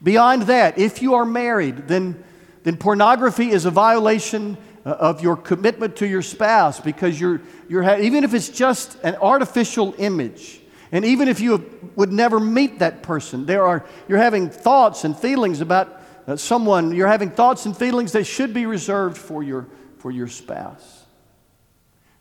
Beyond 0.00 0.42
that, 0.42 0.78
if 0.78 1.02
you 1.02 1.14
are 1.14 1.24
married, 1.24 1.88
then, 1.88 2.22
then 2.62 2.76
pornography 2.76 3.50
is 3.50 3.64
a 3.64 3.72
violation 3.72 4.56
uh, 4.86 4.90
of 4.90 5.20
your 5.20 5.36
commitment 5.36 5.96
to 5.96 6.06
your 6.06 6.22
spouse 6.22 6.78
because 6.78 7.20
you're, 7.20 7.42
you're 7.68 7.82
ha- 7.82 7.98
even 7.98 8.22
if 8.22 8.34
it's 8.34 8.50
just 8.50 9.02
an 9.02 9.16
artificial 9.16 9.96
image, 9.98 10.60
and 10.92 11.04
even 11.04 11.26
if 11.26 11.40
you 11.40 11.90
would 11.96 12.12
never 12.12 12.38
meet 12.38 12.78
that 12.78 13.02
person, 13.02 13.46
there 13.46 13.66
are, 13.66 13.84
you're 14.06 14.18
having 14.18 14.48
thoughts 14.48 15.02
and 15.02 15.18
feelings 15.18 15.60
about 15.60 15.97
Uh, 16.28 16.36
someone, 16.36 16.94
you're 16.94 17.08
having 17.08 17.30
thoughts 17.30 17.64
and 17.64 17.74
feelings 17.74 18.12
that 18.12 18.24
should 18.24 18.52
be 18.52 18.66
reserved 18.66 19.16
for 19.16 19.42
your, 19.42 19.66
for 19.96 20.10
your 20.10 20.28
spouse. 20.28 21.06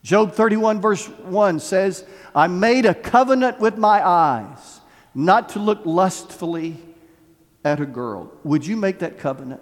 Job 0.02 0.32
31, 0.32 0.80
verse 0.80 1.06
1 1.06 1.60
says, 1.60 2.06
I 2.34 2.48
made 2.48 2.86
a 2.86 2.94
covenant 2.94 3.60
with 3.60 3.78
my 3.78 4.08
eyes 4.08 4.80
not 5.14 5.50
to 5.50 5.60
look 5.60 5.82
lustfully 5.84 6.78
at 7.66 7.82
a 7.82 7.86
girl. 7.86 8.32
Would 8.46 8.66
you 8.66 8.78
make 8.78 9.00
that 9.00 9.20
covenant? 9.20 9.62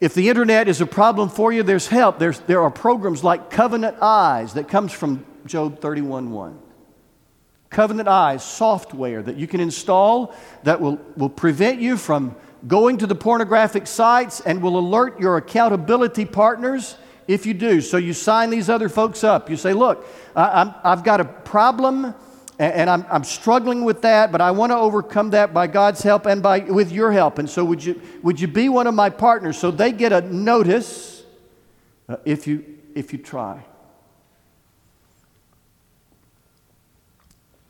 If 0.00 0.14
the 0.14 0.28
internet 0.28 0.66
is 0.66 0.80
a 0.80 0.86
problem 0.86 1.28
for 1.28 1.52
you, 1.52 1.62
there's 1.62 1.86
help. 1.86 2.18
There's, 2.18 2.40
there 2.40 2.62
are 2.62 2.70
programs 2.70 3.22
like 3.22 3.50
Covenant 3.50 3.98
Eyes 4.00 4.54
that 4.54 4.68
comes 4.68 4.92
from 4.92 5.24
Job 5.46 5.80
31.1. 5.80 6.56
Covenant 7.70 8.08
Eyes 8.08 8.42
software 8.42 9.22
that 9.22 9.36
you 9.36 9.46
can 9.46 9.60
install 9.60 10.34
that 10.62 10.80
will, 10.80 10.98
will 11.16 11.28
prevent 11.28 11.80
you 11.80 11.96
from 11.96 12.34
going 12.66 12.98
to 12.98 13.06
the 13.06 13.14
pornographic 13.14 13.86
sites 13.86 14.40
and 14.40 14.62
will 14.62 14.78
alert 14.78 15.20
your 15.20 15.36
accountability 15.36 16.24
partners 16.24 16.96
if 17.26 17.44
you 17.44 17.54
do. 17.54 17.80
So 17.80 17.98
you 17.98 18.14
sign 18.14 18.50
these 18.50 18.68
other 18.68 18.88
folks 18.88 19.22
up. 19.22 19.50
You 19.50 19.56
say, 19.56 19.74
look, 19.74 20.06
I, 20.34 20.74
have 20.82 21.04
got 21.04 21.20
a 21.20 21.24
problem 21.24 22.14
and, 22.58 22.90
I'm, 22.90 23.06
I'm 23.08 23.22
struggling 23.22 23.84
with 23.84 24.02
that, 24.02 24.32
but 24.32 24.40
I 24.40 24.50
want 24.50 24.72
to 24.72 24.76
overcome 24.76 25.30
that 25.30 25.54
by 25.54 25.68
God's 25.68 26.02
help 26.02 26.26
and 26.26 26.42
by, 26.42 26.60
with 26.60 26.90
your 26.90 27.12
help. 27.12 27.38
And 27.38 27.48
so, 27.48 27.64
would 27.64 27.84
you, 27.84 28.00
would 28.22 28.40
you 28.40 28.48
be 28.48 28.68
one 28.68 28.88
of 28.88 28.94
my 28.94 29.10
partners? 29.10 29.56
So 29.56 29.70
they 29.70 29.92
get 29.92 30.12
a 30.12 30.22
notice 30.22 31.22
uh, 32.08 32.16
if, 32.24 32.48
you, 32.48 32.64
if 32.96 33.12
you 33.12 33.20
try. 33.20 33.62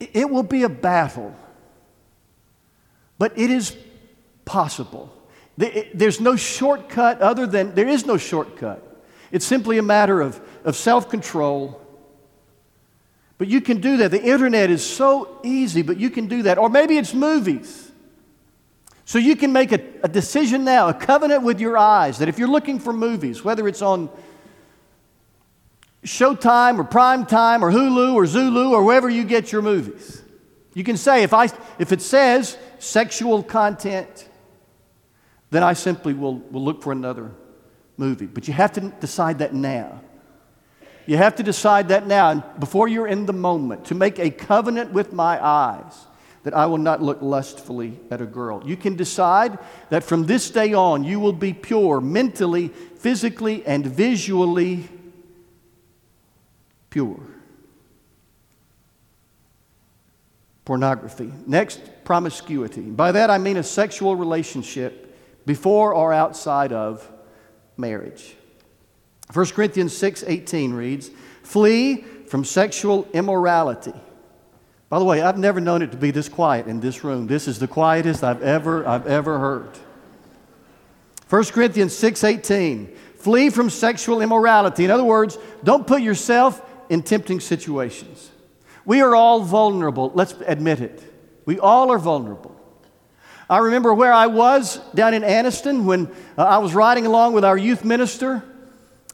It 0.01 0.31
will 0.31 0.43
be 0.43 0.63
a 0.63 0.69
battle, 0.69 1.35
but 3.19 3.37
it 3.39 3.51
is 3.51 3.77
possible. 4.45 5.13
There's 5.57 6.21
no 6.21 6.37
shortcut 6.37 7.21
other 7.21 7.47
than, 7.47 7.75
there 7.75 7.89
is 7.89 8.07
no 8.07 8.17
shortcut. 8.17 8.85
It's 9.33 9.45
simply 9.45 9.79
a 9.79 9.83
matter 9.83 10.21
of, 10.21 10.41
of 10.65 10.77
self 10.77 11.09
control 11.09 11.85
but 13.39 13.47
you 13.47 13.61
can 13.61 13.81
do 13.81 13.99
that. 13.99 14.11
The 14.11 14.23
internet 14.23 14.69
is 14.69 14.85
so 14.85 15.39
easy, 15.45 15.83
but 15.83 15.97
you 15.97 16.11
can 16.11 16.27
do 16.27 16.43
that. 16.43 16.59
Or 16.59 16.69
maybe 16.69 16.99
it's 16.99 17.15
movies. 17.15 17.91
So 19.05 19.19
you 19.19 19.37
can 19.37 19.53
make 19.53 19.73
a, 19.73 19.81
a, 20.03 20.09
decision 20.09 20.65
now, 20.65 20.89
a 20.89 20.95
covenant 20.95 21.45
with 21.45 21.61
your 21.61 21.79
eyes, 21.79 22.19
that 22.19 22.29
if 22.29 22.39
you're 22.39 22.49
looking 22.49 22.79
for 22.79 22.93
movies, 22.93 23.43
whether 23.43 23.67
it's 23.67 23.81
on 23.81 24.11
Showtime 26.05 26.79
or 26.79 26.85
Prime 26.85 27.27
Time 27.27 27.65
or 27.65 27.71
Hulu 27.73 28.15
or 28.15 28.27
Zulu 28.27 28.71
or 28.73 28.85
wherever 28.85 29.09
you 29.09 29.25
get 29.25 29.51
your 29.53 29.63
movies, 29.63 30.23
you 30.75 30.85
can 30.85 30.97
say, 30.97 31.23
if, 31.23 31.35
I, 31.35 31.49
if 31.79 31.93
it 31.93 32.01
says 32.01 32.57
sexual 32.79 33.43
content, 33.43 34.29
then 35.51 35.63
I 35.63 35.73
simply 35.73 36.15
will, 36.15 36.37
will 36.37 36.63
look 36.63 36.83
for 36.83 36.93
another 36.93 37.33
movie. 37.97 38.27
But 38.27 38.47
you 38.47 38.55
have 38.55 38.73
to 38.75 38.81
decide 39.01 39.41
that 39.41 39.55
now. 39.55 40.01
You 41.07 41.17
have 41.17 41.37
to 41.37 41.43
decide 41.43 41.89
that 41.89 42.07
now, 42.07 42.41
before 42.59 42.87
you're 42.87 43.07
in 43.07 43.27
the 43.27 43.33
moment, 43.33 43.87
to 43.87 43.95
make 43.95 44.19
a 44.19 44.31
covenant 44.31 44.93
with 44.93 45.13
my 45.13 45.45
eyes 45.45 46.07
that 46.45 46.55
I 46.55 46.67
will 46.67 46.79
not 46.79 47.03
look 47.03 47.23
lustfully 47.23 47.99
at 48.11 48.21
a 48.21 48.27
girl. 48.27 48.63
You 48.65 48.77
can 48.77 48.95
decide 48.95 49.59
that 49.91 50.05
from 50.05 50.27
this 50.27 50.51
day 50.51 50.75
on 50.75 51.05
you 51.05 51.19
will 51.19 51.33
be 51.33 51.53
pure 51.53 52.01
mentally, 52.01 52.69
physically, 52.69 53.65
and 53.67 53.87
visually 53.87 54.89
pure. 56.91 57.21
Pornography. 60.65 61.33
Next, 61.47 61.81
promiscuity. 62.05 62.83
By 62.83 63.13
that 63.13 63.31
I 63.31 63.39
mean 63.39 63.57
a 63.57 63.63
sexual 63.63 64.17
relationship 64.17 65.45
before 65.47 65.95
or 65.95 66.13
outside 66.13 66.73
of 66.73 67.11
marriage. 67.77 68.37
1 69.33 69.47
Corinthians 69.47 69.97
6 69.97 70.25
18 70.27 70.73
reads, 70.73 71.11
Flee 71.43 72.05
from 72.27 72.45
sexual 72.45 73.07
immorality. 73.13 73.95
By 74.91 74.99
the 74.99 75.05
way, 75.05 75.21
I've 75.21 75.39
never 75.39 75.61
known 75.61 75.83
it 75.83 75.91
to 75.91 75.97
be 75.97 76.11
this 76.11 76.29
quiet 76.29 76.67
in 76.67 76.81
this 76.81 77.05
room. 77.05 77.27
This 77.27 77.47
is 77.47 77.59
the 77.59 77.69
quietest 77.69 78.25
I've 78.25 78.43
ever, 78.43 78.87
I've 78.87 79.07
ever 79.07 79.39
heard. 79.39 79.71
1 81.29 81.45
Corinthians 81.47 81.95
6 81.95 82.25
18, 82.25 82.87
flee 83.17 83.51
from 83.51 83.69
sexual 83.69 84.23
immorality. 84.23 84.85
In 84.85 84.91
other 84.91 85.05
words, 85.05 85.37
don't 85.63 85.87
put 85.87 86.01
yourself 86.01 86.63
in 86.89 87.03
tempting 87.03 87.41
situations. 87.41 88.31
We 88.85 89.01
are 89.01 89.15
all 89.15 89.43
vulnerable, 89.43 90.13
let's 90.15 90.35
admit 90.47 90.81
it. 90.81 91.03
We 91.45 91.59
all 91.59 91.91
are 91.91 91.99
vulnerable. 91.99 92.55
I 93.51 93.59
remember 93.59 93.95
where 93.95 94.13
I 94.13 94.27
was 94.27 94.79
down 94.95 95.15
in 95.15 95.23
Anniston 95.23 95.85
when 95.85 96.09
uh, 96.37 96.45
I 96.45 96.59
was 96.59 96.75
riding 96.75 97.07
along 97.07 97.33
with 97.33 97.45
our 97.45 97.57
youth 97.57 97.85
minister 97.85 98.43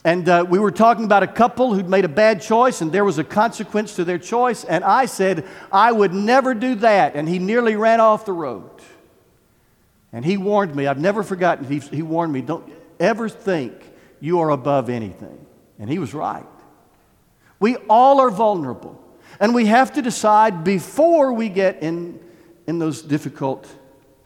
and 0.04 0.28
uh, 0.28 0.44
we 0.46 0.58
were 0.58 0.70
talking 0.70 1.06
about 1.06 1.22
a 1.22 1.26
couple 1.26 1.72
who'd 1.72 1.88
made 1.88 2.04
a 2.04 2.10
bad 2.10 2.42
choice, 2.42 2.82
and 2.82 2.92
there 2.92 3.06
was 3.06 3.16
a 3.16 3.24
consequence 3.24 3.96
to 3.96 4.04
their 4.04 4.18
choice. 4.18 4.62
And 4.62 4.84
I 4.84 5.06
said, 5.06 5.46
I 5.72 5.92
would 5.92 6.12
never 6.12 6.52
do 6.52 6.74
that. 6.76 7.16
And 7.16 7.26
he 7.26 7.38
nearly 7.38 7.74
ran 7.74 8.00
off 8.00 8.26
the 8.26 8.34
road. 8.34 8.70
And 10.12 10.22
he 10.22 10.36
warned 10.36 10.76
me, 10.76 10.86
I've 10.86 11.00
never 11.00 11.22
forgotten, 11.22 11.64
he, 11.64 11.78
he 11.78 12.02
warned 12.02 12.34
me, 12.34 12.42
don't 12.42 12.70
ever 13.00 13.30
think 13.30 13.72
you 14.20 14.40
are 14.40 14.50
above 14.50 14.90
anything. 14.90 15.46
And 15.78 15.88
he 15.88 15.98
was 15.98 16.12
right. 16.12 16.44
We 17.64 17.76
all 17.88 18.20
are 18.20 18.28
vulnerable. 18.28 19.02
And 19.40 19.54
we 19.54 19.64
have 19.64 19.94
to 19.94 20.02
decide 20.02 20.64
before 20.64 21.32
we 21.32 21.48
get 21.48 21.82
in, 21.82 22.20
in 22.66 22.78
those 22.78 23.00
difficult 23.00 23.66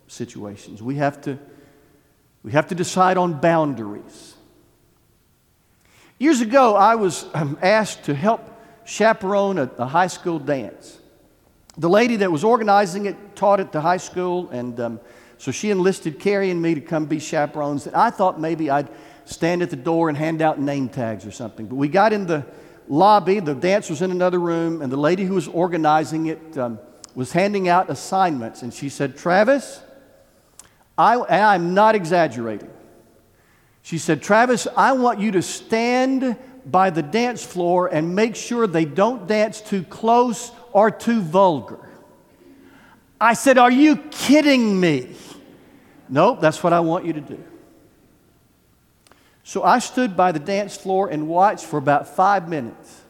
situations. 0.08 0.82
We 0.82 0.96
have, 0.96 1.20
to, 1.20 1.38
we 2.42 2.50
have 2.50 2.66
to 2.66 2.74
decide 2.74 3.16
on 3.16 3.34
boundaries. 3.34 4.34
Years 6.18 6.40
ago, 6.40 6.74
I 6.74 6.96
was 6.96 7.26
um, 7.32 7.56
asked 7.62 8.06
to 8.06 8.14
help 8.16 8.42
chaperone 8.84 9.58
a, 9.58 9.70
a, 9.78 9.86
high 9.86 10.08
school 10.08 10.40
dance. 10.40 10.98
The 11.76 11.88
lady 11.88 12.16
that 12.16 12.32
was 12.32 12.42
organizing 12.42 13.06
it 13.06 13.36
taught 13.36 13.60
at 13.60 13.70
the 13.70 13.80
high 13.80 13.98
school, 13.98 14.50
and 14.50 14.80
um, 14.80 15.00
so 15.36 15.52
she 15.52 15.70
enlisted 15.70 16.18
Carrie 16.18 16.50
and 16.50 16.60
me 16.60 16.74
to 16.74 16.80
come 16.80 17.06
be 17.06 17.20
chaperones. 17.20 17.86
And 17.86 17.94
I 17.94 18.10
thought 18.10 18.40
maybe 18.40 18.68
I'd 18.68 18.88
stand 19.26 19.62
at 19.62 19.70
the 19.70 19.76
door 19.76 20.08
and 20.08 20.18
hand 20.18 20.42
out 20.42 20.58
name 20.58 20.88
tags 20.88 21.24
or 21.24 21.30
something. 21.30 21.66
But 21.66 21.76
we 21.76 21.86
got 21.86 22.12
in 22.12 22.26
the 22.26 22.44
lobby, 22.88 23.40
the 23.40 23.54
dance 23.54 23.90
was 23.90 24.02
in 24.02 24.10
another 24.10 24.38
room, 24.38 24.82
and 24.82 24.90
the 24.90 24.96
lady 24.96 25.24
who 25.24 25.34
was 25.34 25.48
organizing 25.48 26.26
it 26.26 26.58
um, 26.58 26.78
was 27.14 27.32
handing 27.32 27.68
out 27.68 27.90
assignments. 27.90 28.62
And 28.62 28.72
she 28.72 28.88
said, 28.88 29.16
Travis, 29.16 29.80
I, 30.96 31.16
and 31.16 31.44
I'm 31.44 31.74
not 31.74 31.94
exaggerating. 31.94 32.70
She 33.82 33.98
said, 33.98 34.22
Travis, 34.22 34.66
I 34.76 34.92
want 34.92 35.20
you 35.20 35.32
to 35.32 35.42
stand 35.42 36.36
by 36.66 36.90
the 36.90 37.02
dance 37.02 37.44
floor 37.44 37.86
and 37.86 38.14
make 38.14 38.36
sure 38.36 38.66
they 38.66 38.84
don't 38.84 39.26
dance 39.26 39.60
too 39.60 39.82
close 39.84 40.50
or 40.72 40.90
too 40.90 41.22
vulgar. 41.22 41.88
I 43.20 43.34
said, 43.34 43.58
Are 43.58 43.70
you 43.70 43.96
kidding 43.96 44.78
me? 44.78 45.14
Nope, 46.08 46.40
that's 46.40 46.62
what 46.62 46.72
I 46.72 46.80
want 46.80 47.04
you 47.04 47.12
to 47.14 47.20
do. 47.20 47.42
So 49.48 49.62
I 49.62 49.78
stood 49.78 50.14
by 50.14 50.32
the 50.32 50.38
dance 50.38 50.76
floor 50.76 51.08
and 51.08 51.26
watched 51.26 51.64
for 51.64 51.78
about 51.78 52.14
five 52.14 52.50
minutes. 52.50 53.00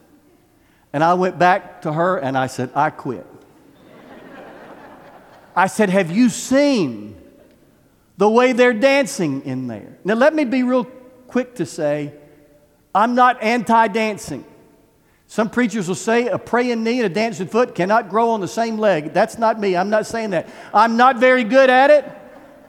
And 0.93 1.03
I 1.03 1.15
went 1.15 1.37
back 1.37 1.81
to 1.81 1.91
her 1.91 2.15
and 2.15 2.37
I 2.37 2.47
said, 2.47 2.69
I 2.73 2.91
quit. 2.91 3.27
I 5.53 5.67
said, 5.67 5.89
Have 5.89 6.11
you 6.11 6.29
seen 6.29 7.21
the 8.15 8.29
way 8.29 8.53
they're 8.53 8.71
dancing 8.71 9.41
in 9.41 9.67
there? 9.67 9.97
Now, 10.05 10.13
let 10.13 10.33
me 10.33 10.45
be 10.45 10.63
real 10.63 10.85
quick 11.27 11.55
to 11.55 11.65
say, 11.65 12.13
I'm 12.95 13.15
not 13.15 13.43
anti 13.43 13.89
dancing. 13.89 14.45
Some 15.27 15.49
preachers 15.49 15.89
will 15.89 15.95
say 15.95 16.27
a 16.27 16.39
praying 16.39 16.85
knee 16.85 16.99
and 16.99 17.05
a 17.05 17.13
dancing 17.13 17.47
foot 17.47 17.75
cannot 17.75 18.07
grow 18.07 18.29
on 18.29 18.39
the 18.39 18.47
same 18.47 18.77
leg. 18.77 19.11
That's 19.11 19.37
not 19.37 19.59
me. 19.59 19.75
I'm 19.75 19.89
not 19.89 20.05
saying 20.05 20.29
that. 20.29 20.47
I'm 20.73 20.95
not 20.95 21.17
very 21.17 21.43
good 21.43 21.69
at 21.69 21.89
it. 21.89 22.09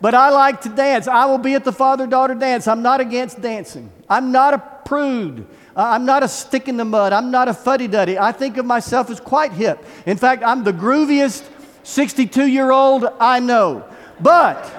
But 0.01 0.15
I 0.15 0.31
like 0.31 0.63
to 0.63 0.69
dance. 0.71 1.07
I 1.07 1.27
will 1.27 1.39
be 1.39 1.55
at 1.55 1.65
the 1.65 1.73
father 1.73 2.07
daughter 2.07 2.35
dance. 2.35 2.67
I'm 2.67 2.83
not 2.83 3.01
against 3.01 3.41
dancing. 3.41 3.91
I'm 4.09 4.33
not 4.33 4.55
a 4.55 4.59
prude. 4.87 5.47
I'm 5.77 6.05
not 6.05 6.23
a 6.23 6.29
stick 6.29 6.69
in 6.69 6.77
the 6.77 6.85
mud. 6.85 7.13
I'm 7.13 7.31
not 7.31 7.49
a 7.49 7.55
fuddy 7.55 7.87
duddy. 7.87 8.19
I 8.19 8.33
think 8.33 8.57
of 8.57 8.67
myself 8.67 9.11
as 9.11 9.21
quite 9.21 9.53
hip. 9.53 9.85
In 10.07 10.17
fact, 10.17 10.43
I'm 10.45 10.65
the 10.65 10.73
grooviest 10.73 11.49
62 11.83 12.47
year 12.47 12.71
old 12.71 13.05
I 13.21 13.41
know. 13.41 13.85
But, 14.21 14.71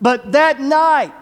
but 0.00 0.32
that 0.32 0.60
night, 0.60 1.12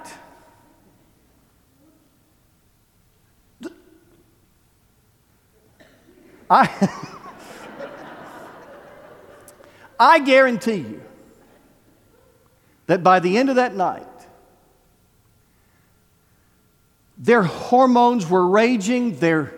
I, 6.49 7.06
I 10.00 10.18
guarantee 10.18 10.76
you, 10.76 11.02
that 12.90 13.04
by 13.04 13.20
the 13.20 13.38
end 13.38 13.49
of 13.49 13.54
that 13.54 13.76
night, 13.76 14.04
their 17.16 17.44
hormones 17.44 18.28
were 18.28 18.44
raging, 18.49 19.14
their 19.20 19.54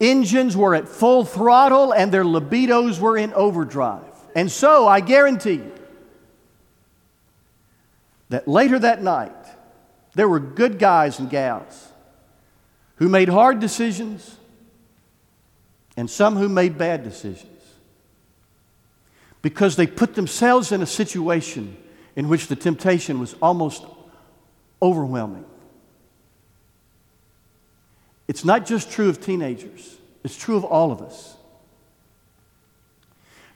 engines 0.00 0.56
were 0.56 0.74
at 0.74 0.88
full 0.88 1.26
throttle, 1.26 1.92
and 1.92 2.10
their 2.10 2.24
libidos 2.24 2.98
were 2.98 3.18
in 3.18 3.30
overdrive. 3.34 4.14
And 4.34 4.50
so 4.50 4.88
I 4.88 5.00
guarantee 5.00 5.56
you 5.56 5.72
that 8.30 8.48
later 8.48 8.78
that 8.78 9.02
night, 9.02 9.36
there 10.14 10.26
were 10.26 10.40
good 10.40 10.78
guys 10.78 11.18
and 11.18 11.28
gals 11.28 11.92
who 12.96 13.10
made 13.10 13.28
hard 13.28 13.60
decisions 13.60 14.38
and 15.94 16.08
some 16.08 16.36
who 16.36 16.48
made 16.48 16.78
bad 16.78 17.04
decisions 17.04 17.50
because 19.42 19.76
they 19.76 19.86
put 19.86 20.14
themselves 20.14 20.72
in 20.72 20.80
a 20.80 20.86
situation 20.86 21.76
in 22.16 22.28
which 22.28 22.48
the 22.48 22.56
temptation 22.56 23.18
was 23.18 23.34
almost 23.40 23.84
overwhelming. 24.80 25.44
It's 28.28 28.44
not 28.44 28.66
just 28.66 28.90
true 28.90 29.08
of 29.08 29.20
teenagers, 29.20 29.96
it's 30.24 30.36
true 30.36 30.56
of 30.56 30.64
all 30.64 30.92
of 30.92 31.02
us. 31.02 31.36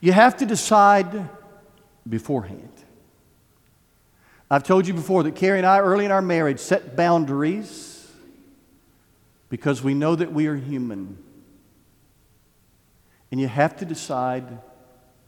You 0.00 0.12
have 0.12 0.36
to 0.38 0.46
decide 0.46 1.28
beforehand. 2.08 2.72
I've 4.50 4.62
told 4.62 4.86
you 4.86 4.94
before 4.94 5.24
that 5.24 5.34
Carrie 5.34 5.58
and 5.58 5.66
I, 5.66 5.80
early 5.80 6.04
in 6.04 6.12
our 6.12 6.22
marriage, 6.22 6.60
set 6.60 6.94
boundaries 6.94 8.08
because 9.48 9.82
we 9.82 9.94
know 9.94 10.14
that 10.14 10.32
we 10.32 10.46
are 10.46 10.54
human. 10.54 11.18
And 13.30 13.40
you 13.40 13.48
have 13.48 13.76
to 13.78 13.84
decide 13.84 14.58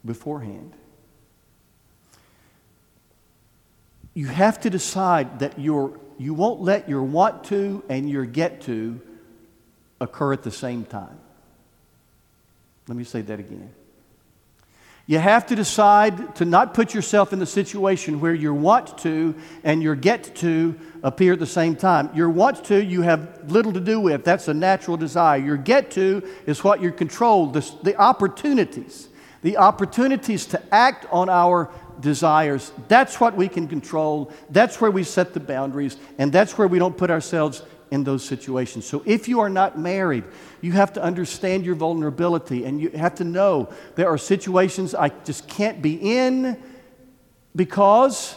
beforehand. 0.05 0.73
You 4.19 4.27
have 4.27 4.59
to 4.59 4.69
decide 4.69 5.39
that 5.39 5.61
you 5.61 5.97
you 6.19 6.35
won't 6.35 6.61
let 6.61 6.89
your 6.89 7.05
want 7.05 7.45
to 7.45 7.85
and 7.89 8.11
your 8.11 8.25
get 8.25 8.63
to 8.63 9.01
occur 10.01 10.33
at 10.33 10.43
the 10.43 10.51
same 10.51 10.85
time. 10.85 11.21
Let 12.89 12.97
me 12.97 13.05
say 13.05 13.21
that 13.21 13.39
again. 13.39 13.73
You 15.07 15.21
have 15.21 15.47
to 15.47 15.55
decide 15.55 16.35
to 16.35 16.45
not 16.45 16.75
put 16.75 16.95
yourself 16.95 17.33
in 17.33 17.39
the 17.39 17.47
situation 17.47 18.19
where 18.19 18.35
your 18.35 18.55
want 18.55 18.99
to 18.99 19.37
and 19.63 19.85
your 19.85 19.95
get 19.95 20.35
to 20.39 20.75
appear 21.05 21.35
at 21.35 21.39
the 21.39 21.47
same 21.47 21.77
time. 21.77 22.11
Your 22.13 22.29
want 22.29 22.65
to, 22.65 22.85
you 22.85 23.03
have 23.03 23.49
little 23.53 23.73
to 23.73 23.81
do 23.81 24.01
with. 24.01 24.25
That's 24.25 24.49
a 24.49 24.55
natural 24.55 24.97
desire. 24.97 25.39
Your 25.39 25.57
get 25.57 25.93
to 25.93 26.29
is 26.45 26.65
what 26.65 26.83
you 26.83 26.91
control, 26.91 27.47
the, 27.47 27.65
the 27.85 27.95
opportunities. 27.95 29.09
The 29.43 29.59
opportunities 29.59 30.47
to 30.47 30.61
act 30.75 31.07
on 31.13 31.29
our 31.29 31.71
desires. 32.01 32.73
That's 32.89 33.21
what 33.21 33.37
we 33.37 33.49
can 33.49 33.69
control. 33.69 34.33
That's 34.51 34.81
where 34.81 34.91
we 34.91 35.03
set 35.05 35.35
the 35.35 35.41
boundaries, 35.41 35.97
and 36.19 36.33
that's 36.33 36.57
where 36.57 36.69
we 36.69 36.79
don't 36.79 36.97
put 36.97 37.11
ourselves 37.11 37.63
in 37.91 38.05
those 38.05 38.25
situations. 38.25 38.87
So 38.87 39.03
if 39.07 39.29
you 39.29 39.41
are 39.41 39.49
not 39.49 39.79
married, 39.79 40.25
you 40.61 40.73
have 40.73 40.93
to 40.95 41.03
understand 41.03 41.65
your 41.65 41.75
vulnerability 41.75 42.65
and 42.65 42.81
you 42.81 42.91
have 42.91 43.15
to 43.17 43.25
know 43.25 43.73
there 43.95 44.09
are 44.09 44.19
situations 44.19 44.95
I 44.95 45.09
just 45.09 45.49
can't 45.49 45.81
be 45.81 45.95
in 45.95 46.63
because 47.57 48.37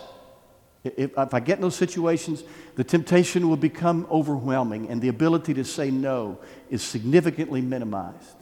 if, 0.84 1.18
I 1.18 1.40
get 1.40 1.58
in 1.58 1.62
those 1.62 1.76
situations, 1.76 2.44
the 2.76 2.84
temptation 2.84 3.50
will 3.50 3.58
become 3.58 4.08
overwhelming 4.10 4.90
and 4.90 5.02
the 5.02 5.10
ability 5.10 5.54
to 5.56 5.64
say 5.64 5.92
no 5.92 6.40
is 6.70 6.82
significantly 6.82 7.62
minimized. 7.62 8.38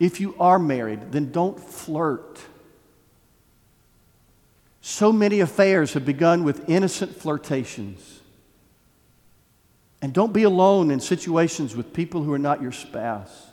If 0.00 0.20
you 0.20 0.34
are 0.40 0.58
married, 0.58 1.12
then 1.12 1.30
don't 1.30 1.60
flirt 1.60 2.40
so 4.84 5.12
many 5.12 5.38
affairs 5.38 5.92
have 5.92 6.04
begun 6.04 6.42
with 6.42 6.68
innocent 6.68 7.14
flirtations. 7.16 8.20
And 10.02 10.12
don't 10.12 10.32
be 10.32 10.42
alone 10.42 10.90
in 10.90 10.98
situations 10.98 11.76
with 11.76 11.92
people 11.92 12.24
who 12.24 12.32
are 12.32 12.38
not 12.38 12.60
your 12.60 12.72
spouse, 12.72 13.46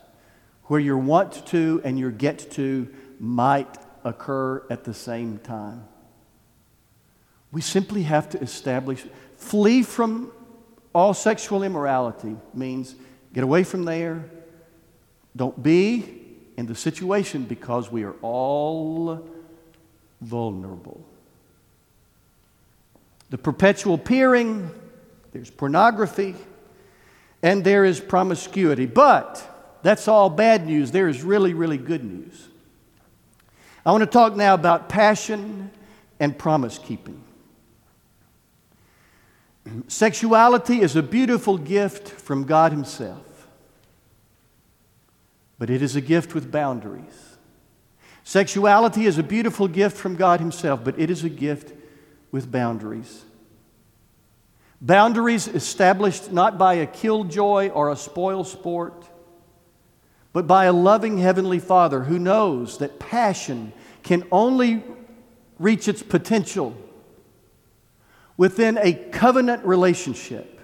where 0.63 0.79
your 0.79 0.97
want 0.97 1.45
to 1.47 1.81
and 1.85 1.99
your 1.99 2.09
get 2.09 2.49
to 2.53 2.91
might 3.19 3.77
occur 4.03 4.63
at 4.71 4.85
the 4.85 4.93
same 4.93 5.37
time. 5.37 5.87
We 7.51 7.61
simply 7.61 8.03
have 8.03 8.29
to 8.29 8.41
establish, 8.41 9.05
flee 9.37 9.83
from 9.83 10.31
all 10.95 11.13
sexual 11.13 11.61
immorality 11.61 12.35
means 12.55 12.95
get 13.33 13.43
away 13.43 13.63
from 13.63 13.83
there. 13.83 14.25
Don't 15.35 15.61
be 15.61 16.37
in 16.57 16.65
the 16.65 16.73
situation 16.73 17.43
because 17.43 17.91
we 17.91 18.01
are 18.03 18.15
all 18.23 19.29
vulnerable 20.21 21.05
the 23.29 23.37
perpetual 23.37 23.97
peering, 23.97 24.71
there's 25.31 25.49
pornography, 25.49 26.35
and 27.43 27.63
there 27.63 27.85
is 27.85 27.99
promiscuity. 27.99 28.85
But 28.85 29.77
that's 29.83 30.07
all 30.07 30.29
bad 30.29 30.65
news. 30.65 30.91
There 30.91 31.07
is 31.07 31.23
really, 31.23 31.53
really 31.53 31.77
good 31.77 32.03
news. 32.03 32.47
I 33.85 33.91
want 33.91 34.01
to 34.01 34.07
talk 34.07 34.35
now 34.35 34.53
about 34.53 34.89
passion 34.89 35.71
and 36.19 36.37
promise 36.37 36.77
keeping. 36.77 37.23
Sexuality 39.87 40.81
is 40.81 40.95
a 40.95 41.03
beautiful 41.03 41.57
gift 41.57 42.07
from 42.07 42.43
God 42.43 42.71
Himself, 42.71 43.47
but 45.59 45.69
it 45.69 45.81
is 45.81 45.95
a 45.95 46.01
gift 46.01 46.33
with 46.33 46.51
boundaries. 46.51 47.37
Sexuality 48.23 49.05
is 49.05 49.17
a 49.17 49.23
beautiful 49.23 49.67
gift 49.67 49.95
from 49.95 50.15
God 50.15 50.39
Himself, 50.39 50.83
but 50.83 50.99
it 50.99 51.09
is 51.09 51.23
a 51.23 51.29
gift 51.29 51.73
with 52.31 52.51
boundaries. 52.51 53.23
Boundaries 54.81 55.47
established 55.47 56.31
not 56.31 56.57
by 56.57 56.75
a 56.75 56.87
killjoy 56.87 57.69
or 57.69 57.89
a 57.89 57.95
spoil 57.95 58.43
sport, 58.43 59.05
but 60.31 60.47
by 60.47 60.65
a 60.65 60.73
loving 60.73 61.17
Heavenly 61.17 61.59
Father 61.59 62.03
who 62.03 62.19
knows 62.19 62.77
that 62.77 62.99
passion 62.99 63.73
can 64.03 64.23
only 64.31 64.83
reach 65.57 65.87
its 65.87 66.01
potential 66.01 66.75
within 68.37 68.77
a 68.77 68.93
covenant 68.93 69.65
relationship. 69.65 70.61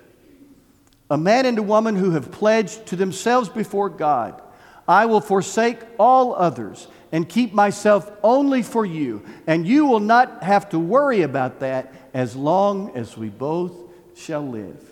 A 1.10 1.18
man 1.18 1.46
and 1.46 1.58
a 1.58 1.64
woman 1.64 1.98
who 1.98 2.12
have 2.12 2.32
pledged 2.32 2.86
to 2.88 2.96
themselves 2.96 3.50
before 3.50 3.90
God, 3.90 4.42
I 4.88 5.08
will 5.08 5.22
forsake 5.22 5.80
all 6.00 6.34
others 6.36 6.88
and 7.16 7.30
keep 7.30 7.54
myself 7.54 8.12
only 8.24 8.62
for 8.62 8.86
you. 8.86 9.24
And 9.48 9.66
you 9.66 9.86
will 9.86 10.02
not 10.02 10.44
have 10.44 10.68
to 10.72 10.80
worry 10.80 11.22
about 11.22 11.62
that 11.62 11.94
as 12.14 12.36
long 12.36 12.92
as 12.94 13.16
we 13.16 13.30
both 13.30 13.72
shall 14.18 14.46
live. 14.46 14.84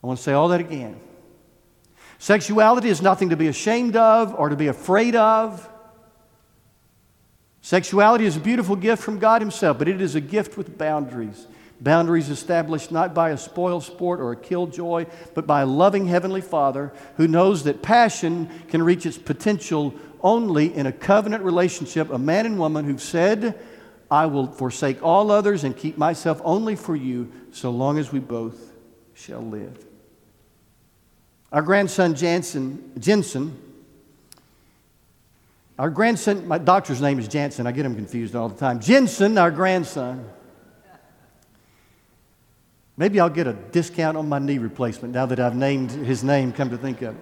I 0.00 0.06
want 0.06 0.20
to 0.20 0.22
say 0.22 0.32
all 0.32 0.46
that 0.50 0.60
again. 0.60 1.00
Sexuality 2.20 2.88
is 2.88 3.02
nothing 3.02 3.30
to 3.30 3.36
be 3.36 3.48
ashamed 3.48 3.96
of 3.96 4.32
or 4.36 4.50
to 4.50 4.54
be 4.54 4.68
afraid 4.68 5.16
of. 5.16 5.68
Sexuality 7.60 8.24
is 8.24 8.36
a 8.36 8.40
beautiful 8.40 8.76
gift 8.76 9.02
from 9.02 9.18
God 9.18 9.42
Himself, 9.42 9.80
but 9.80 9.88
it 9.88 10.00
is 10.00 10.14
a 10.14 10.20
gift 10.20 10.56
with 10.56 10.78
boundaries. 10.78 11.48
Boundaries 11.80 12.28
established 12.28 12.92
not 12.92 13.14
by 13.14 13.30
a 13.30 13.36
spoil 13.36 13.80
sport 13.80 14.20
or 14.20 14.30
a 14.30 14.36
killjoy, 14.36 15.06
but 15.34 15.46
by 15.46 15.62
a 15.62 15.66
loving 15.66 16.06
Heavenly 16.06 16.42
Father 16.42 16.92
who 17.16 17.26
knows 17.26 17.64
that 17.64 17.82
passion 17.82 18.48
can 18.68 18.80
reach 18.82 19.06
its 19.06 19.18
potential 19.18 19.92
only 20.22 20.74
in 20.74 20.86
a 20.86 20.92
covenant 20.92 21.44
relationship, 21.44 22.10
a 22.10 22.18
man 22.18 22.46
and 22.46 22.58
woman 22.58 22.84
who've 22.84 23.02
said, 23.02 23.58
I 24.10 24.26
will 24.26 24.46
forsake 24.46 25.02
all 25.02 25.30
others 25.30 25.64
and 25.64 25.76
keep 25.76 25.96
myself 25.96 26.40
only 26.44 26.76
for 26.76 26.96
you 26.96 27.30
so 27.52 27.70
long 27.70 27.98
as 27.98 28.12
we 28.12 28.18
both 28.18 28.72
shall 29.14 29.40
live. 29.40 29.84
Our 31.52 31.62
grandson 31.62 32.14
Jansen, 32.14 32.92
Jensen, 32.98 33.56
our 35.78 35.90
grandson, 35.90 36.46
my 36.46 36.58
doctor's 36.58 37.00
name 37.00 37.18
is 37.18 37.26
Jansen, 37.26 37.66
I 37.66 37.72
get 37.72 37.86
him 37.86 37.94
confused 37.94 38.36
all 38.36 38.48
the 38.48 38.58
time. 38.58 38.80
Jensen, 38.80 39.38
our 39.38 39.50
grandson, 39.50 40.28
maybe 42.96 43.18
I'll 43.18 43.30
get 43.30 43.46
a 43.46 43.54
discount 43.54 44.16
on 44.16 44.28
my 44.28 44.38
knee 44.38 44.58
replacement 44.58 45.14
now 45.14 45.26
that 45.26 45.40
I've 45.40 45.56
named 45.56 45.90
his 45.90 46.22
name, 46.22 46.52
come 46.52 46.70
to 46.70 46.76
think 46.76 47.02
of 47.02 47.14
it. 47.14 47.20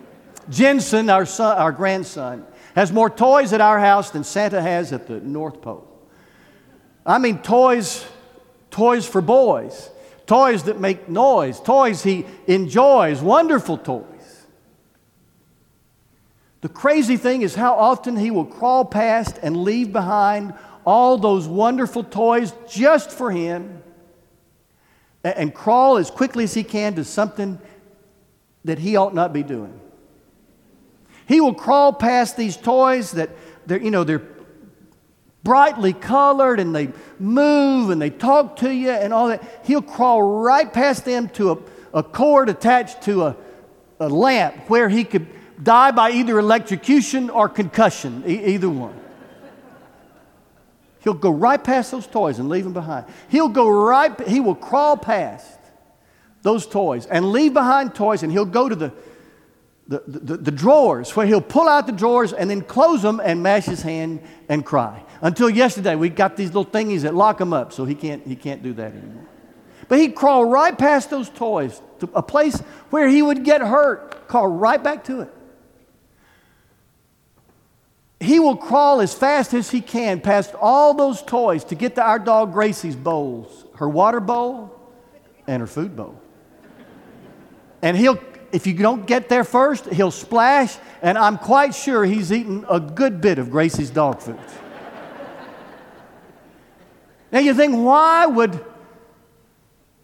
Jensen, 0.50 1.10
our, 1.10 1.26
son, 1.26 1.56
our 1.56 1.72
grandson, 1.72 2.44
has 2.74 2.92
more 2.92 3.10
toys 3.10 3.52
at 3.52 3.60
our 3.60 3.78
house 3.78 4.10
than 4.10 4.24
Santa 4.24 4.60
has 4.60 4.92
at 4.92 5.06
the 5.06 5.20
North 5.20 5.60
Pole. 5.62 5.86
I 7.04 7.18
mean, 7.18 7.38
toys, 7.38 8.04
toys 8.70 9.06
for 9.06 9.20
boys, 9.20 9.90
toys 10.26 10.64
that 10.64 10.78
make 10.78 11.08
noise, 11.08 11.60
toys 11.60 12.02
he 12.02 12.26
enjoys, 12.46 13.20
wonderful 13.20 13.78
toys. 13.78 14.04
The 16.60 16.68
crazy 16.68 17.16
thing 17.16 17.42
is 17.42 17.54
how 17.54 17.74
often 17.74 18.16
he 18.16 18.30
will 18.30 18.44
crawl 18.44 18.84
past 18.84 19.38
and 19.42 19.56
leave 19.56 19.92
behind 19.92 20.54
all 20.84 21.18
those 21.18 21.46
wonderful 21.46 22.02
toys 22.02 22.52
just 22.68 23.10
for 23.10 23.30
him 23.30 23.82
and 25.22 25.54
crawl 25.54 25.98
as 25.98 26.10
quickly 26.10 26.44
as 26.44 26.54
he 26.54 26.64
can 26.64 26.94
to 26.94 27.04
something 27.04 27.58
that 28.64 28.78
he 28.78 28.96
ought 28.96 29.14
not 29.14 29.32
be 29.32 29.42
doing. 29.42 29.78
He 31.28 31.42
will 31.42 31.54
crawl 31.54 31.92
past 31.92 32.38
these 32.38 32.56
toys 32.56 33.12
that 33.12 33.28
they're, 33.66 33.80
you 33.80 33.90
know, 33.90 34.02
they're 34.02 34.26
brightly 35.44 35.92
colored 35.92 36.58
and 36.58 36.74
they 36.74 36.90
move 37.18 37.90
and 37.90 38.00
they 38.00 38.10
talk 38.10 38.56
to 38.56 38.74
you 38.74 38.90
and 38.90 39.12
all 39.12 39.28
that. 39.28 39.60
He'll 39.64 39.82
crawl 39.82 40.22
right 40.22 40.72
past 40.72 41.04
them 41.04 41.28
to 41.30 41.52
a, 41.52 41.58
a 41.98 42.02
cord 42.02 42.48
attached 42.48 43.02
to 43.02 43.24
a, 43.26 43.36
a 44.00 44.08
lamp 44.08 44.56
where 44.68 44.88
he 44.88 45.04
could 45.04 45.26
die 45.62 45.90
by 45.90 46.12
either 46.12 46.38
electrocution 46.38 47.28
or 47.28 47.48
concussion, 47.48 48.24
e- 48.26 48.54
either 48.54 48.70
one. 48.70 48.98
He'll 51.00 51.14
go 51.14 51.30
right 51.30 51.62
past 51.62 51.90
those 51.90 52.06
toys 52.06 52.38
and 52.38 52.48
leave 52.48 52.64
them 52.64 52.72
behind. 52.72 53.06
He'll 53.28 53.48
go 53.48 53.68
right, 53.68 54.18
he 54.26 54.40
will 54.40 54.54
crawl 54.54 54.96
past 54.96 55.58
those 56.42 56.66
toys 56.66 57.06
and 57.06 57.32
leave 57.32 57.52
behind 57.52 57.94
toys, 57.94 58.22
and 58.22 58.32
he'll 58.32 58.44
go 58.44 58.68
to 58.68 58.74
the, 58.74 58.92
the, 59.88 60.02
the, 60.06 60.36
the, 60.36 60.50
drawers 60.50 61.16
where 61.16 61.26
he'll 61.26 61.40
pull 61.40 61.66
out 61.66 61.86
the 61.86 61.92
drawers 61.92 62.34
and 62.34 62.50
then 62.50 62.60
close 62.60 63.00
them 63.00 63.20
and 63.24 63.42
mash 63.42 63.64
his 63.64 63.80
hand 63.80 64.20
and 64.48 64.64
cry. 64.64 65.02
Until 65.22 65.48
yesterday, 65.48 65.96
we 65.96 66.10
got 66.10 66.36
these 66.36 66.48
little 66.48 66.66
thingies 66.66 67.00
that 67.02 67.14
lock 67.14 67.40
him 67.40 67.54
up, 67.54 67.72
so 67.72 67.86
he 67.86 67.94
can't, 67.94 68.26
he 68.26 68.36
can't 68.36 68.62
do 68.62 68.74
that 68.74 68.92
anymore. 68.92 69.26
But 69.88 69.98
he'd 69.98 70.14
crawl 70.14 70.44
right 70.44 70.76
past 70.76 71.08
those 71.08 71.30
toys 71.30 71.80
to 72.00 72.10
a 72.14 72.22
place 72.22 72.58
where 72.90 73.08
he 73.08 73.22
would 73.22 73.44
get 73.44 73.62
hurt, 73.62 74.28
crawl 74.28 74.46
right 74.46 74.82
back 74.82 75.04
to 75.04 75.22
it. 75.22 75.34
He 78.20 78.38
will 78.40 78.56
crawl 78.56 79.00
as 79.00 79.14
fast 79.14 79.54
as 79.54 79.70
he 79.70 79.80
can 79.80 80.20
past 80.20 80.54
all 80.60 80.92
those 80.92 81.22
toys 81.22 81.64
to 81.64 81.74
get 81.74 81.94
to 81.94 82.02
our 82.02 82.18
dog 82.18 82.52
Gracie's 82.52 82.96
bowls 82.96 83.64
her 83.76 83.88
water 83.88 84.18
bowl 84.18 84.76
and 85.46 85.60
her 85.60 85.66
food 85.66 85.94
bowl. 85.94 86.20
And 87.80 87.96
he'll, 87.96 88.18
if 88.52 88.66
you 88.66 88.74
don't 88.74 89.06
get 89.06 89.28
there 89.28 89.44
first, 89.44 89.86
he'll 89.86 90.10
splash, 90.10 90.76
and 91.02 91.18
I'm 91.18 91.38
quite 91.38 91.74
sure 91.74 92.04
he's 92.04 92.32
eaten 92.32 92.64
a 92.68 92.80
good 92.80 93.20
bit 93.20 93.38
of 93.38 93.50
Gracie's 93.50 93.90
dog 93.90 94.20
food. 94.20 94.38
now 97.30 97.40
you 97.40 97.54
think, 97.54 97.74
why 97.74 98.26
would 98.26 98.64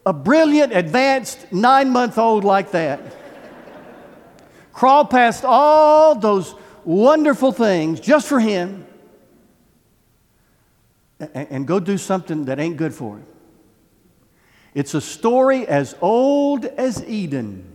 a 0.07 0.13
brilliant, 0.13 0.73
advanced 0.73 1.53
nine 1.53 1.91
month 1.91 2.19
old 2.19 2.45
like 2.45 2.73
that 2.73 3.01
crawl 4.75 5.05
past 5.05 5.45
all 5.45 6.15
those 6.17 6.55
wonderful 6.85 7.53
things 7.53 8.01
just 8.01 8.29
for 8.29 8.41
him 8.41 8.85
and, 11.19 11.49
and 11.51 11.67
go 11.67 11.81
do 11.81 11.97
something 11.97 12.45
that 12.47 12.59
ain't 12.59 12.77
good 12.77 12.93
for 12.93 13.17
him. 13.17 13.27
It's 14.75 14.93
a 14.93 15.01
story 15.01 15.67
as 15.67 15.95
old 16.01 16.65
as 16.65 17.03
Eden. 17.09 17.74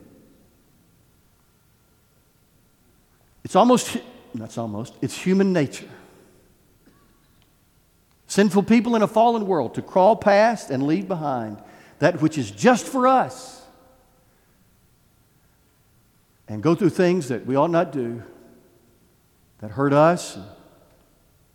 It's 3.50 3.56
almost, 3.56 3.98
that's 4.36 4.60
almost, 4.60 4.94
it's 5.02 5.18
human 5.20 5.52
nature. 5.52 5.90
Sinful 8.28 8.62
people 8.62 8.96
in 8.96 9.02
a 9.02 9.08
fallen 9.08 9.48
world 9.48 9.74
to 9.74 9.82
crawl 9.82 10.16
past 10.16 10.70
and 10.70 10.86
leave 10.86 11.08
behind 11.08 11.58
that 11.98 12.22
which 12.22 12.38
is 12.38 12.52
just 12.52 12.86
for 12.86 13.08
us 13.08 13.64
and 16.48 16.62
go 16.62 16.76
through 16.76 16.92
things 16.92 17.30
that 17.30 17.48
we 17.48 17.56
ought 17.56 17.72
not 17.72 17.92
do 17.92 18.22
that 19.62 19.72
hurt 19.72 19.94
us, 19.94 20.38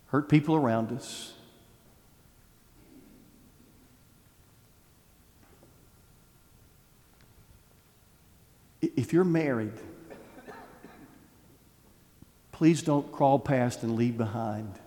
hurt 0.07 0.28
people 0.28 0.57
around 0.57 0.90
us. 0.90 1.35
If 8.83 9.12
you're 9.12 9.22
married, 9.22 9.74
please 12.64 12.81
don't 12.81 13.12
crawl 13.12 13.38
past 13.38 13.83
and 13.83 13.94
leave 13.94 14.16
behind 14.16 14.79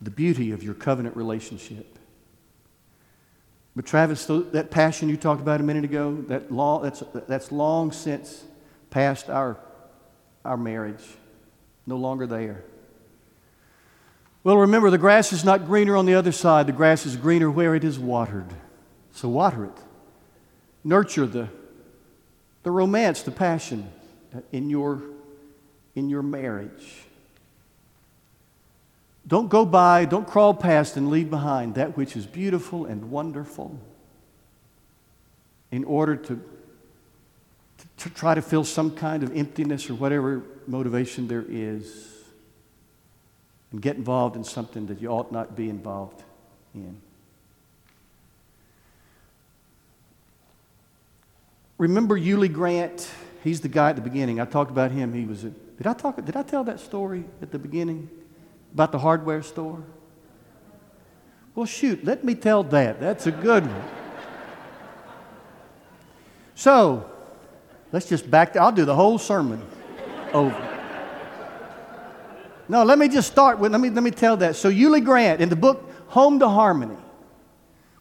the 0.00 0.10
beauty 0.10 0.52
of 0.52 0.62
your 0.62 0.72
covenant 0.72 1.14
relationship. 1.14 1.98
But 3.76 3.84
Travis, 3.84 4.24
that 4.24 4.70
passion 4.70 5.10
you 5.10 5.18
talked 5.18 5.42
about 5.42 5.60
a 5.60 5.62
minute 5.62 5.84
ago, 5.84 6.24
that 6.28 6.50
long, 6.50 6.82
that's, 6.82 7.02
that's 7.26 7.52
long 7.52 7.92
since 7.92 8.42
past 8.88 9.28
our, 9.28 9.58
our 10.46 10.56
marriage 10.56 11.04
no 11.86 11.98
longer 11.98 12.26
there. 12.26 12.64
Well, 14.42 14.56
remember, 14.56 14.88
the 14.88 14.96
grass 14.96 15.30
is 15.30 15.44
not 15.44 15.66
greener 15.66 15.94
on 15.94 16.06
the 16.06 16.14
other 16.14 16.32
side. 16.32 16.66
The 16.66 16.72
grass 16.72 17.04
is 17.04 17.16
greener 17.16 17.50
where 17.50 17.74
it 17.74 17.84
is 17.84 17.98
watered. 17.98 18.48
So 19.12 19.28
water 19.28 19.66
it. 19.66 19.78
Nurture 20.84 21.26
the, 21.26 21.50
the 22.62 22.70
romance, 22.70 23.20
the 23.20 23.30
passion 23.30 23.92
in 24.52 24.70
your, 24.70 25.02
in 25.98 26.08
your 26.08 26.22
marriage. 26.22 27.04
Don't 29.26 29.48
go 29.48 29.66
by, 29.66 30.04
don't 30.06 30.26
crawl 30.26 30.54
past 30.54 30.96
and 30.96 31.10
leave 31.10 31.28
behind 31.28 31.74
that 31.74 31.96
which 31.96 32.16
is 32.16 32.24
beautiful 32.24 32.86
and 32.86 33.10
wonderful 33.10 33.78
in 35.70 35.84
order 35.84 36.16
to 36.16 36.40
to 37.98 38.10
try 38.10 38.34
to 38.34 38.42
fill 38.42 38.64
some 38.64 38.92
kind 38.92 39.22
of 39.22 39.36
emptiness 39.36 39.90
or 39.90 39.94
whatever 39.94 40.42
motivation 40.66 41.28
there 41.28 41.44
is 41.48 42.08
and 43.70 43.82
get 43.82 43.96
involved 43.96 44.34
in 44.34 44.44
something 44.44 44.86
that 44.86 45.00
you 45.00 45.08
ought 45.08 45.30
not 45.30 45.54
be 45.54 45.68
involved 45.68 46.22
in. 46.74 47.00
Remember 51.76 52.18
Uly 52.18 52.52
Grant? 52.52 53.08
He's 53.44 53.60
the 53.60 53.68
guy 53.68 53.90
at 53.90 53.96
the 53.96 54.02
beginning. 54.02 54.40
I 54.40 54.44
talked 54.44 54.70
about 54.70 54.90
him. 54.90 55.12
He 55.12 55.24
was 55.24 55.44
a, 55.44 55.52
did 55.78 55.86
I 55.86 55.94
talk 55.94 56.22
did 56.24 56.36
I 56.36 56.42
tell 56.42 56.64
that 56.64 56.80
story 56.80 57.24
at 57.40 57.50
the 57.50 57.58
beginning 57.58 58.10
about 58.74 58.92
the 58.92 58.98
hardware 58.98 59.42
store? 59.42 59.82
Well, 61.54 61.66
shoot, 61.66 62.04
let 62.04 62.22
me 62.22 62.34
tell 62.34 62.62
that. 62.64 63.00
That's 63.00 63.26
a 63.26 63.32
good 63.32 63.66
one. 63.66 63.84
So, 66.54 67.10
Let's 67.92 68.06
just 68.06 68.30
back, 68.30 68.56
I'll 68.56 68.72
do 68.72 68.84
the 68.84 68.94
whole 68.94 69.18
sermon. 69.18 69.62
over. 70.32 70.64
No, 72.68 72.84
let 72.84 72.98
me 72.98 73.08
just 73.08 73.32
start 73.32 73.58
with, 73.58 73.72
let 73.72 73.80
me, 73.80 73.88
let 73.88 74.02
me 74.02 74.10
tell 74.10 74.36
that. 74.38 74.56
So, 74.56 74.70
Uly 74.70 75.02
Grant, 75.02 75.40
in 75.40 75.48
the 75.48 75.56
book 75.56 75.90
Home 76.08 76.38
to 76.38 76.48
Harmony, 76.48 76.98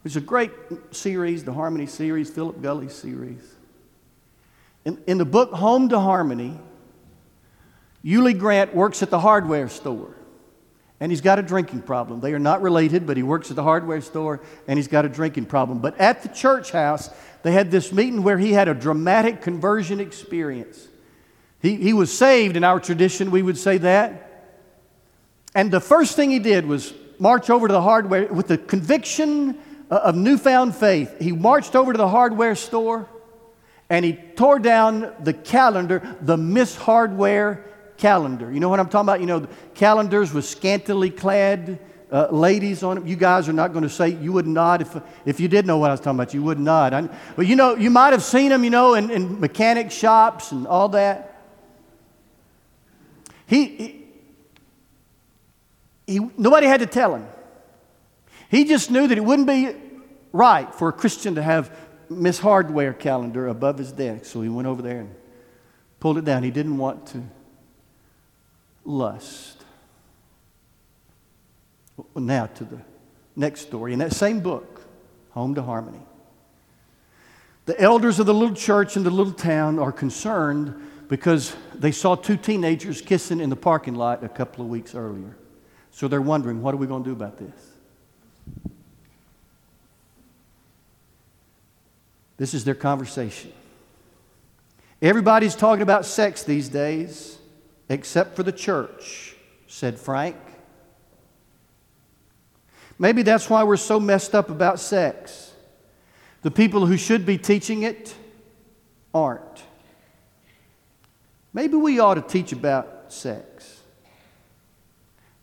which 0.01 0.11
is 0.11 0.17
a 0.17 0.21
great 0.21 0.51
series, 0.91 1.45
the 1.45 1.53
Harmony 1.53 1.85
series, 1.85 2.29
Philip 2.29 2.61
Gulley 2.61 2.89
series. 2.89 3.55
In, 4.83 5.01
in 5.07 5.17
the 5.17 5.25
book 5.25 5.51
Home 5.51 5.87
to 5.87 5.99
Harmony, 6.01 6.59
Uly 8.05 8.38
Grant 8.38 8.75
works 8.75 9.03
at 9.03 9.10
the 9.10 9.19
hardware 9.19 9.69
store 9.69 10.15
and 10.99 11.12
he's 11.12 11.21
got 11.21 11.38
a 11.38 11.43
drinking 11.43 11.83
problem. 11.83 12.21
They 12.21 12.33
are 12.33 12.39
not 12.39 12.62
related, 12.62 13.05
but 13.05 13.17
he 13.17 13.23
works 13.23 13.49
at 13.49 13.55
the 13.55 13.63
hardware 13.63 14.01
store 14.01 14.41
and 14.67 14.79
he's 14.79 14.88
got 14.88 15.05
a 15.05 15.10
drinking 15.10 15.45
problem. 15.45 15.79
But 15.79 15.97
at 15.99 16.23
the 16.23 16.29
church 16.29 16.71
house, 16.71 17.10
they 17.43 17.51
had 17.51 17.69
this 17.69 17.91
meeting 17.91 18.23
where 18.23 18.38
he 18.38 18.53
had 18.53 18.67
a 18.67 18.73
dramatic 18.73 19.41
conversion 19.41 19.99
experience. 19.99 20.88
He, 21.62 21.75
he 21.75 21.93
was 21.93 22.15
saved 22.15 22.55
in 22.55 22.63
our 22.63 22.79
tradition, 22.79 23.29
we 23.29 23.41
would 23.41 23.57
say 23.57 23.77
that. 23.79 24.23
And 25.53 25.71
the 25.71 25.79
first 25.79 26.15
thing 26.15 26.31
he 26.31 26.39
did 26.39 26.65
was 26.65 26.93
march 27.19 27.49
over 27.49 27.67
to 27.67 27.71
the 27.71 27.81
hardware 27.81 28.31
with 28.31 28.47
the 28.47 28.57
conviction 28.57 29.57
uh, 29.89 29.95
of 29.95 30.15
newfound 30.15 30.75
faith. 30.75 31.15
He 31.19 31.31
marched 31.31 31.75
over 31.75 31.93
to 31.93 31.97
the 31.97 32.10
hardware 32.10 32.55
store 32.55 33.07
and 33.89 34.03
he 34.03 34.13
tore 34.13 34.60
down 34.60 35.13
the 35.21 35.33
calendar, 35.33 36.17
the 36.21 36.38
Miss 36.38 36.75
Hardware 36.75 37.63
calendar. 37.97 38.51
You 38.51 38.60
know 38.60 38.69
what 38.69 38.79
I'm 38.79 38.89
talking 38.89 39.05
about? 39.05 39.19
You 39.19 39.25
know, 39.25 39.47
calendars 39.73 40.33
with 40.33 40.45
scantily 40.45 41.10
clad 41.10 41.79
uh, 42.12 42.27
ladies 42.31 42.83
on 42.83 42.95
them. 42.95 43.07
You 43.07 43.15
guys 43.15 43.49
are 43.49 43.53
not 43.53 43.73
going 43.73 43.83
to 43.83 43.89
say, 43.89 44.10
you 44.10 44.31
would 44.33 44.47
not, 44.47 44.81
if, 44.81 44.95
if 45.25 45.39
you 45.39 45.47
did 45.47 45.65
know 45.65 45.77
what 45.77 45.89
I 45.89 45.93
was 45.93 45.99
talking 45.99 46.17
about, 46.17 46.33
you 46.33 46.43
would 46.43 46.60
not. 46.60 46.93
I, 46.93 47.10
but 47.36 47.47
you 47.47 47.55
know, 47.55 47.75
you 47.75 47.89
might 47.89 48.13
have 48.13 48.23
seen 48.23 48.49
them, 48.49 48.63
you 48.63 48.69
know, 48.69 48.93
in, 48.93 49.10
in 49.10 49.39
mechanic 49.39 49.91
shops 49.91 50.51
and 50.51 50.65
all 50.67 50.89
that. 50.89 51.43
He, 53.45 53.65
he, 53.65 54.05
he, 56.05 56.19
nobody 56.38 56.67
had 56.67 56.79
to 56.81 56.86
tell 56.86 57.15
him. 57.15 57.27
He 58.49 58.63
just 58.63 58.91
knew 58.91 59.07
that 59.07 59.17
it 59.17 59.23
wouldn't 59.23 59.47
be 59.47 59.73
right 60.31 60.73
for 60.73 60.89
a 60.89 60.93
Christian 60.93 61.36
to 61.36 61.43
have 61.43 61.75
Miss 62.10 62.39
Hardware 62.39 62.93
calendar 62.93 63.47
above 63.47 63.77
his 63.77 63.91
desk. 63.91 64.25
So 64.25 64.41
he 64.41 64.49
went 64.49 64.67
over 64.67 64.81
there 64.81 65.01
and 65.01 65.15
pulled 65.99 66.17
it 66.17 66.25
down. 66.25 66.43
He 66.43 66.51
didn't 66.51 66.77
want 66.77 67.07
to 67.07 67.23
lust. 68.88 69.63
Now 72.15 72.45
to 72.47 72.63
the 72.63 72.80
next 73.36 73.62
story. 73.62 73.93
In 73.93 74.00
that 74.00 74.13
same 74.13 74.39
book, 74.39 74.82
Home 75.32 75.54
to 75.56 75.62
Harmony, 75.62 76.02
the 77.65 77.80
elders 77.80 78.19
of 78.19 78.26
the 78.26 78.34
little 78.34 78.56
church 78.56 78.95
in 78.95 79.04
the 79.04 79.10
little 79.10 79.34
town 79.34 79.78
are 79.78 79.91
concerned 79.91 80.73
because 81.10 81.56
they 81.76 81.91
saw 81.91 82.15
two 82.15 82.38
teenagers 82.38 83.02
kissing 83.02 83.39
in 83.39 83.50
the 83.50 83.56
parking 83.56 83.95
lot 83.95 84.23
a 84.23 84.30
couple 84.30 84.63
of 84.63 84.69
weeks 84.69 84.95
earlier. 84.95 85.36
So 85.91 86.08
they're 86.08 86.21
wondering, 86.21 86.62
what 86.62 86.73
are 86.73 86.78
we 86.78 86.88
going 86.88 87.04
to 87.04 87.10
do 87.10 87.13
about 87.13 87.38
this? 87.38 87.71
This 92.38 92.54
is 92.54 92.63
their 92.63 92.76
conversation. 92.76 93.52
Everybody's 95.02 95.56
talking 95.56 95.82
about 95.82 96.06
sex 96.06 96.43
these 96.43 96.69
days 96.69 97.37
except 97.89 98.36
for 98.36 98.43
the 98.43 98.52
church, 98.52 99.36
said 99.67 100.00
Frank. 100.00 100.36
Maybe 103.00 103.21
that's 103.21 103.50
why 103.50 103.63
we're 103.63 103.78
so 103.78 104.00
messed 104.00 104.34
up 104.34 104.50
about 104.50 104.80
sex. 104.80 105.52
The 106.41 106.52
people 106.52 106.86
who 106.86 106.97
should 106.97 107.26
be 107.26 107.38
teaching 107.38 107.84
it 107.84 108.15
aren't. 109.13 109.63
Maybe 111.54 111.76
we 111.76 112.00
ought 112.00 112.15
to 112.15 112.21
teach 112.21 112.52
about 112.52 113.12
sex. 113.13 113.82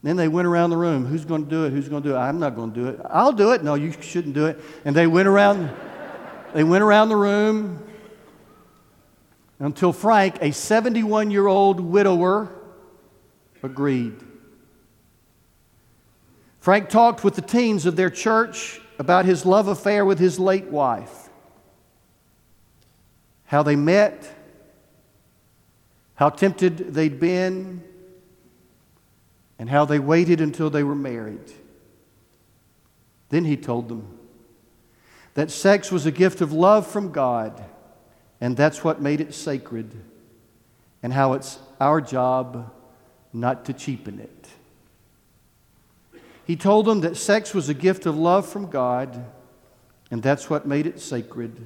Then 0.02 0.16
they 0.16 0.28
went 0.28 0.46
around 0.46 0.70
the 0.70 0.76
room. 0.76 1.06
Who's 1.06 1.24
going 1.24 1.44
to 1.44 1.50
do 1.50 1.64
it? 1.64 1.70
Who's 1.70 1.88
going 1.88 2.02
to 2.02 2.08
do 2.10 2.14
it? 2.14 2.18
I'm 2.18 2.38
not 2.38 2.54
going 2.54 2.72
to 2.72 2.80
do 2.80 2.88
it. 2.88 3.00
I'll 3.08 3.32
do 3.32 3.52
it. 3.52 3.64
No, 3.64 3.74
you 3.74 3.92
shouldn't 4.00 4.34
do 4.34 4.46
it. 4.46 4.60
And 4.84 4.94
they 4.94 5.06
went 5.06 5.28
around. 5.28 5.70
They 6.52 6.62
went 6.62 6.84
around 6.84 7.08
the 7.08 7.16
room 7.16 7.83
until 9.58 9.92
Frank, 9.92 10.38
a 10.40 10.52
71 10.52 11.30
year 11.30 11.46
old 11.46 11.80
widower, 11.80 12.50
agreed. 13.62 14.14
Frank 16.60 16.88
talked 16.88 17.24
with 17.24 17.34
the 17.34 17.42
teens 17.42 17.86
of 17.86 17.96
their 17.96 18.10
church 18.10 18.80
about 18.98 19.24
his 19.24 19.44
love 19.44 19.68
affair 19.68 20.04
with 20.04 20.18
his 20.18 20.38
late 20.38 20.66
wife, 20.66 21.28
how 23.44 23.62
they 23.62 23.76
met, 23.76 24.30
how 26.14 26.30
tempted 26.30 26.94
they'd 26.94 27.20
been, 27.20 27.82
and 29.58 29.68
how 29.68 29.84
they 29.84 29.98
waited 29.98 30.40
until 30.40 30.70
they 30.70 30.82
were 30.82 30.94
married. 30.94 31.52
Then 33.28 33.44
he 33.44 33.56
told 33.56 33.88
them 33.88 34.18
that 35.34 35.50
sex 35.50 35.90
was 35.90 36.06
a 36.06 36.12
gift 36.12 36.40
of 36.40 36.52
love 36.52 36.86
from 36.86 37.12
God 37.12 37.62
and 38.44 38.58
that's 38.58 38.84
what 38.84 39.00
made 39.00 39.22
it 39.22 39.32
sacred, 39.32 39.90
and 41.02 41.14
how 41.14 41.32
it's 41.32 41.58
our 41.80 41.98
job 41.98 42.70
not 43.32 43.64
to 43.64 43.72
cheapen 43.72 44.20
it. 44.20 44.48
He 46.46 46.54
told 46.54 46.84
them 46.84 47.00
that 47.00 47.16
sex 47.16 47.54
was 47.54 47.70
a 47.70 47.74
gift 47.74 48.04
of 48.04 48.18
love 48.18 48.46
from 48.46 48.68
God, 48.68 49.24
and 50.10 50.22
that's 50.22 50.50
what 50.50 50.66
made 50.66 50.86
it 50.86 51.00
sacred, 51.00 51.58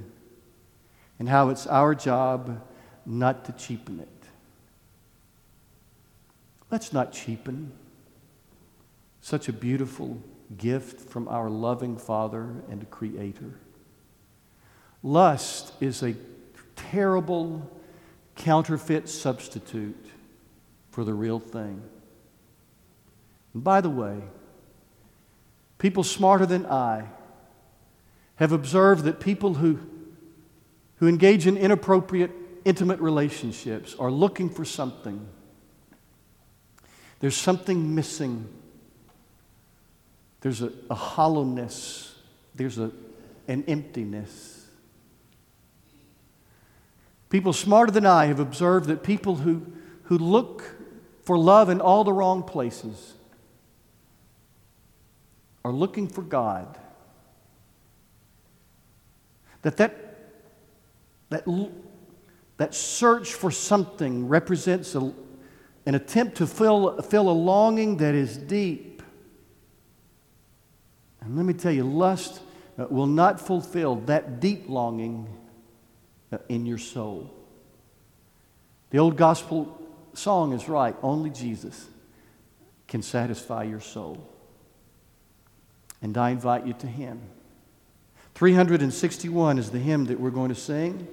and 1.18 1.28
how 1.28 1.48
it's 1.48 1.66
our 1.66 1.96
job 1.96 2.64
not 3.04 3.44
to 3.46 3.52
cheapen 3.54 3.98
it. 3.98 4.28
Let's 6.70 6.92
not 6.92 7.12
cheapen 7.12 7.72
such 9.20 9.48
a 9.48 9.52
beautiful 9.52 10.22
gift 10.56 11.10
from 11.10 11.26
our 11.26 11.50
loving 11.50 11.96
Father 11.96 12.62
and 12.70 12.88
Creator. 12.88 13.58
Lust 15.02 15.72
is 15.80 16.04
a 16.04 16.14
terrible 16.90 17.70
counterfeit 18.36 19.08
substitute 19.08 20.06
for 20.90 21.04
the 21.04 21.14
real 21.14 21.38
thing. 21.38 21.82
And 23.54 23.64
by 23.64 23.80
the 23.80 23.90
way, 23.90 24.20
people 25.78 26.04
smarter 26.04 26.46
than 26.46 26.66
I 26.66 27.04
have 28.36 28.52
observed 28.52 29.04
that 29.04 29.20
people 29.20 29.54
who, 29.54 29.80
who 30.96 31.08
engage 31.08 31.46
in 31.46 31.56
inappropriate, 31.56 32.30
intimate 32.64 33.00
relationships 33.00 33.96
are 33.98 34.10
looking 34.10 34.48
for 34.48 34.64
something. 34.64 35.26
There's 37.20 37.36
something 37.36 37.94
missing. 37.94 38.48
There's 40.40 40.62
a, 40.62 40.72
a 40.88 40.94
hollowness. 40.94 42.14
There's 42.54 42.78
a, 42.78 42.92
an 43.48 43.64
emptiness. 43.66 44.57
People 47.30 47.52
smarter 47.52 47.92
than 47.92 48.06
I 48.06 48.26
have 48.26 48.40
observed 48.40 48.86
that 48.88 49.02
people 49.02 49.36
who, 49.36 49.66
who 50.04 50.16
look 50.16 50.64
for 51.22 51.36
love 51.38 51.68
in 51.68 51.80
all 51.80 52.04
the 52.04 52.12
wrong 52.12 52.42
places 52.42 53.14
are 55.64 55.72
looking 55.72 56.08
for 56.08 56.22
God. 56.22 56.78
That 59.62 59.76
that, 59.76 59.94
that, 61.28 61.44
that 62.56 62.74
search 62.74 63.34
for 63.34 63.50
something 63.50 64.28
represents 64.28 64.94
a, 64.94 65.12
an 65.84 65.94
attempt 65.94 66.38
to 66.38 66.46
fill, 66.46 67.02
fill 67.02 67.28
a 67.28 67.32
longing 67.32 67.98
that 67.98 68.14
is 68.14 68.38
deep. 68.38 69.02
And 71.20 71.36
let 71.36 71.44
me 71.44 71.52
tell 71.52 71.72
you, 71.72 71.84
lust 71.84 72.40
uh, 72.78 72.86
will 72.88 73.06
not 73.06 73.38
fulfill 73.38 73.96
that 74.06 74.40
deep 74.40 74.68
longing 74.68 75.28
Uh, 76.30 76.36
in 76.50 76.66
your 76.66 76.76
soul. 76.76 77.32
The 78.90 78.98
old 78.98 79.16
gospel 79.16 79.80
song 80.12 80.52
is 80.52 80.68
right. 80.68 80.94
Only 81.02 81.30
Jesus 81.30 81.86
can 82.86 83.00
satisfy 83.00 83.62
your 83.62 83.80
soul. 83.80 84.28
And 86.02 86.18
I 86.18 86.28
invite 86.28 86.66
you 86.66 86.74
to 86.74 86.86
Him. 86.86 87.22
361 88.34 89.58
is 89.58 89.70
the 89.70 89.78
hymn 89.78 90.04
that 90.04 90.20
we're 90.20 90.28
going 90.28 90.50
to 90.50 90.54
sing. 90.54 91.08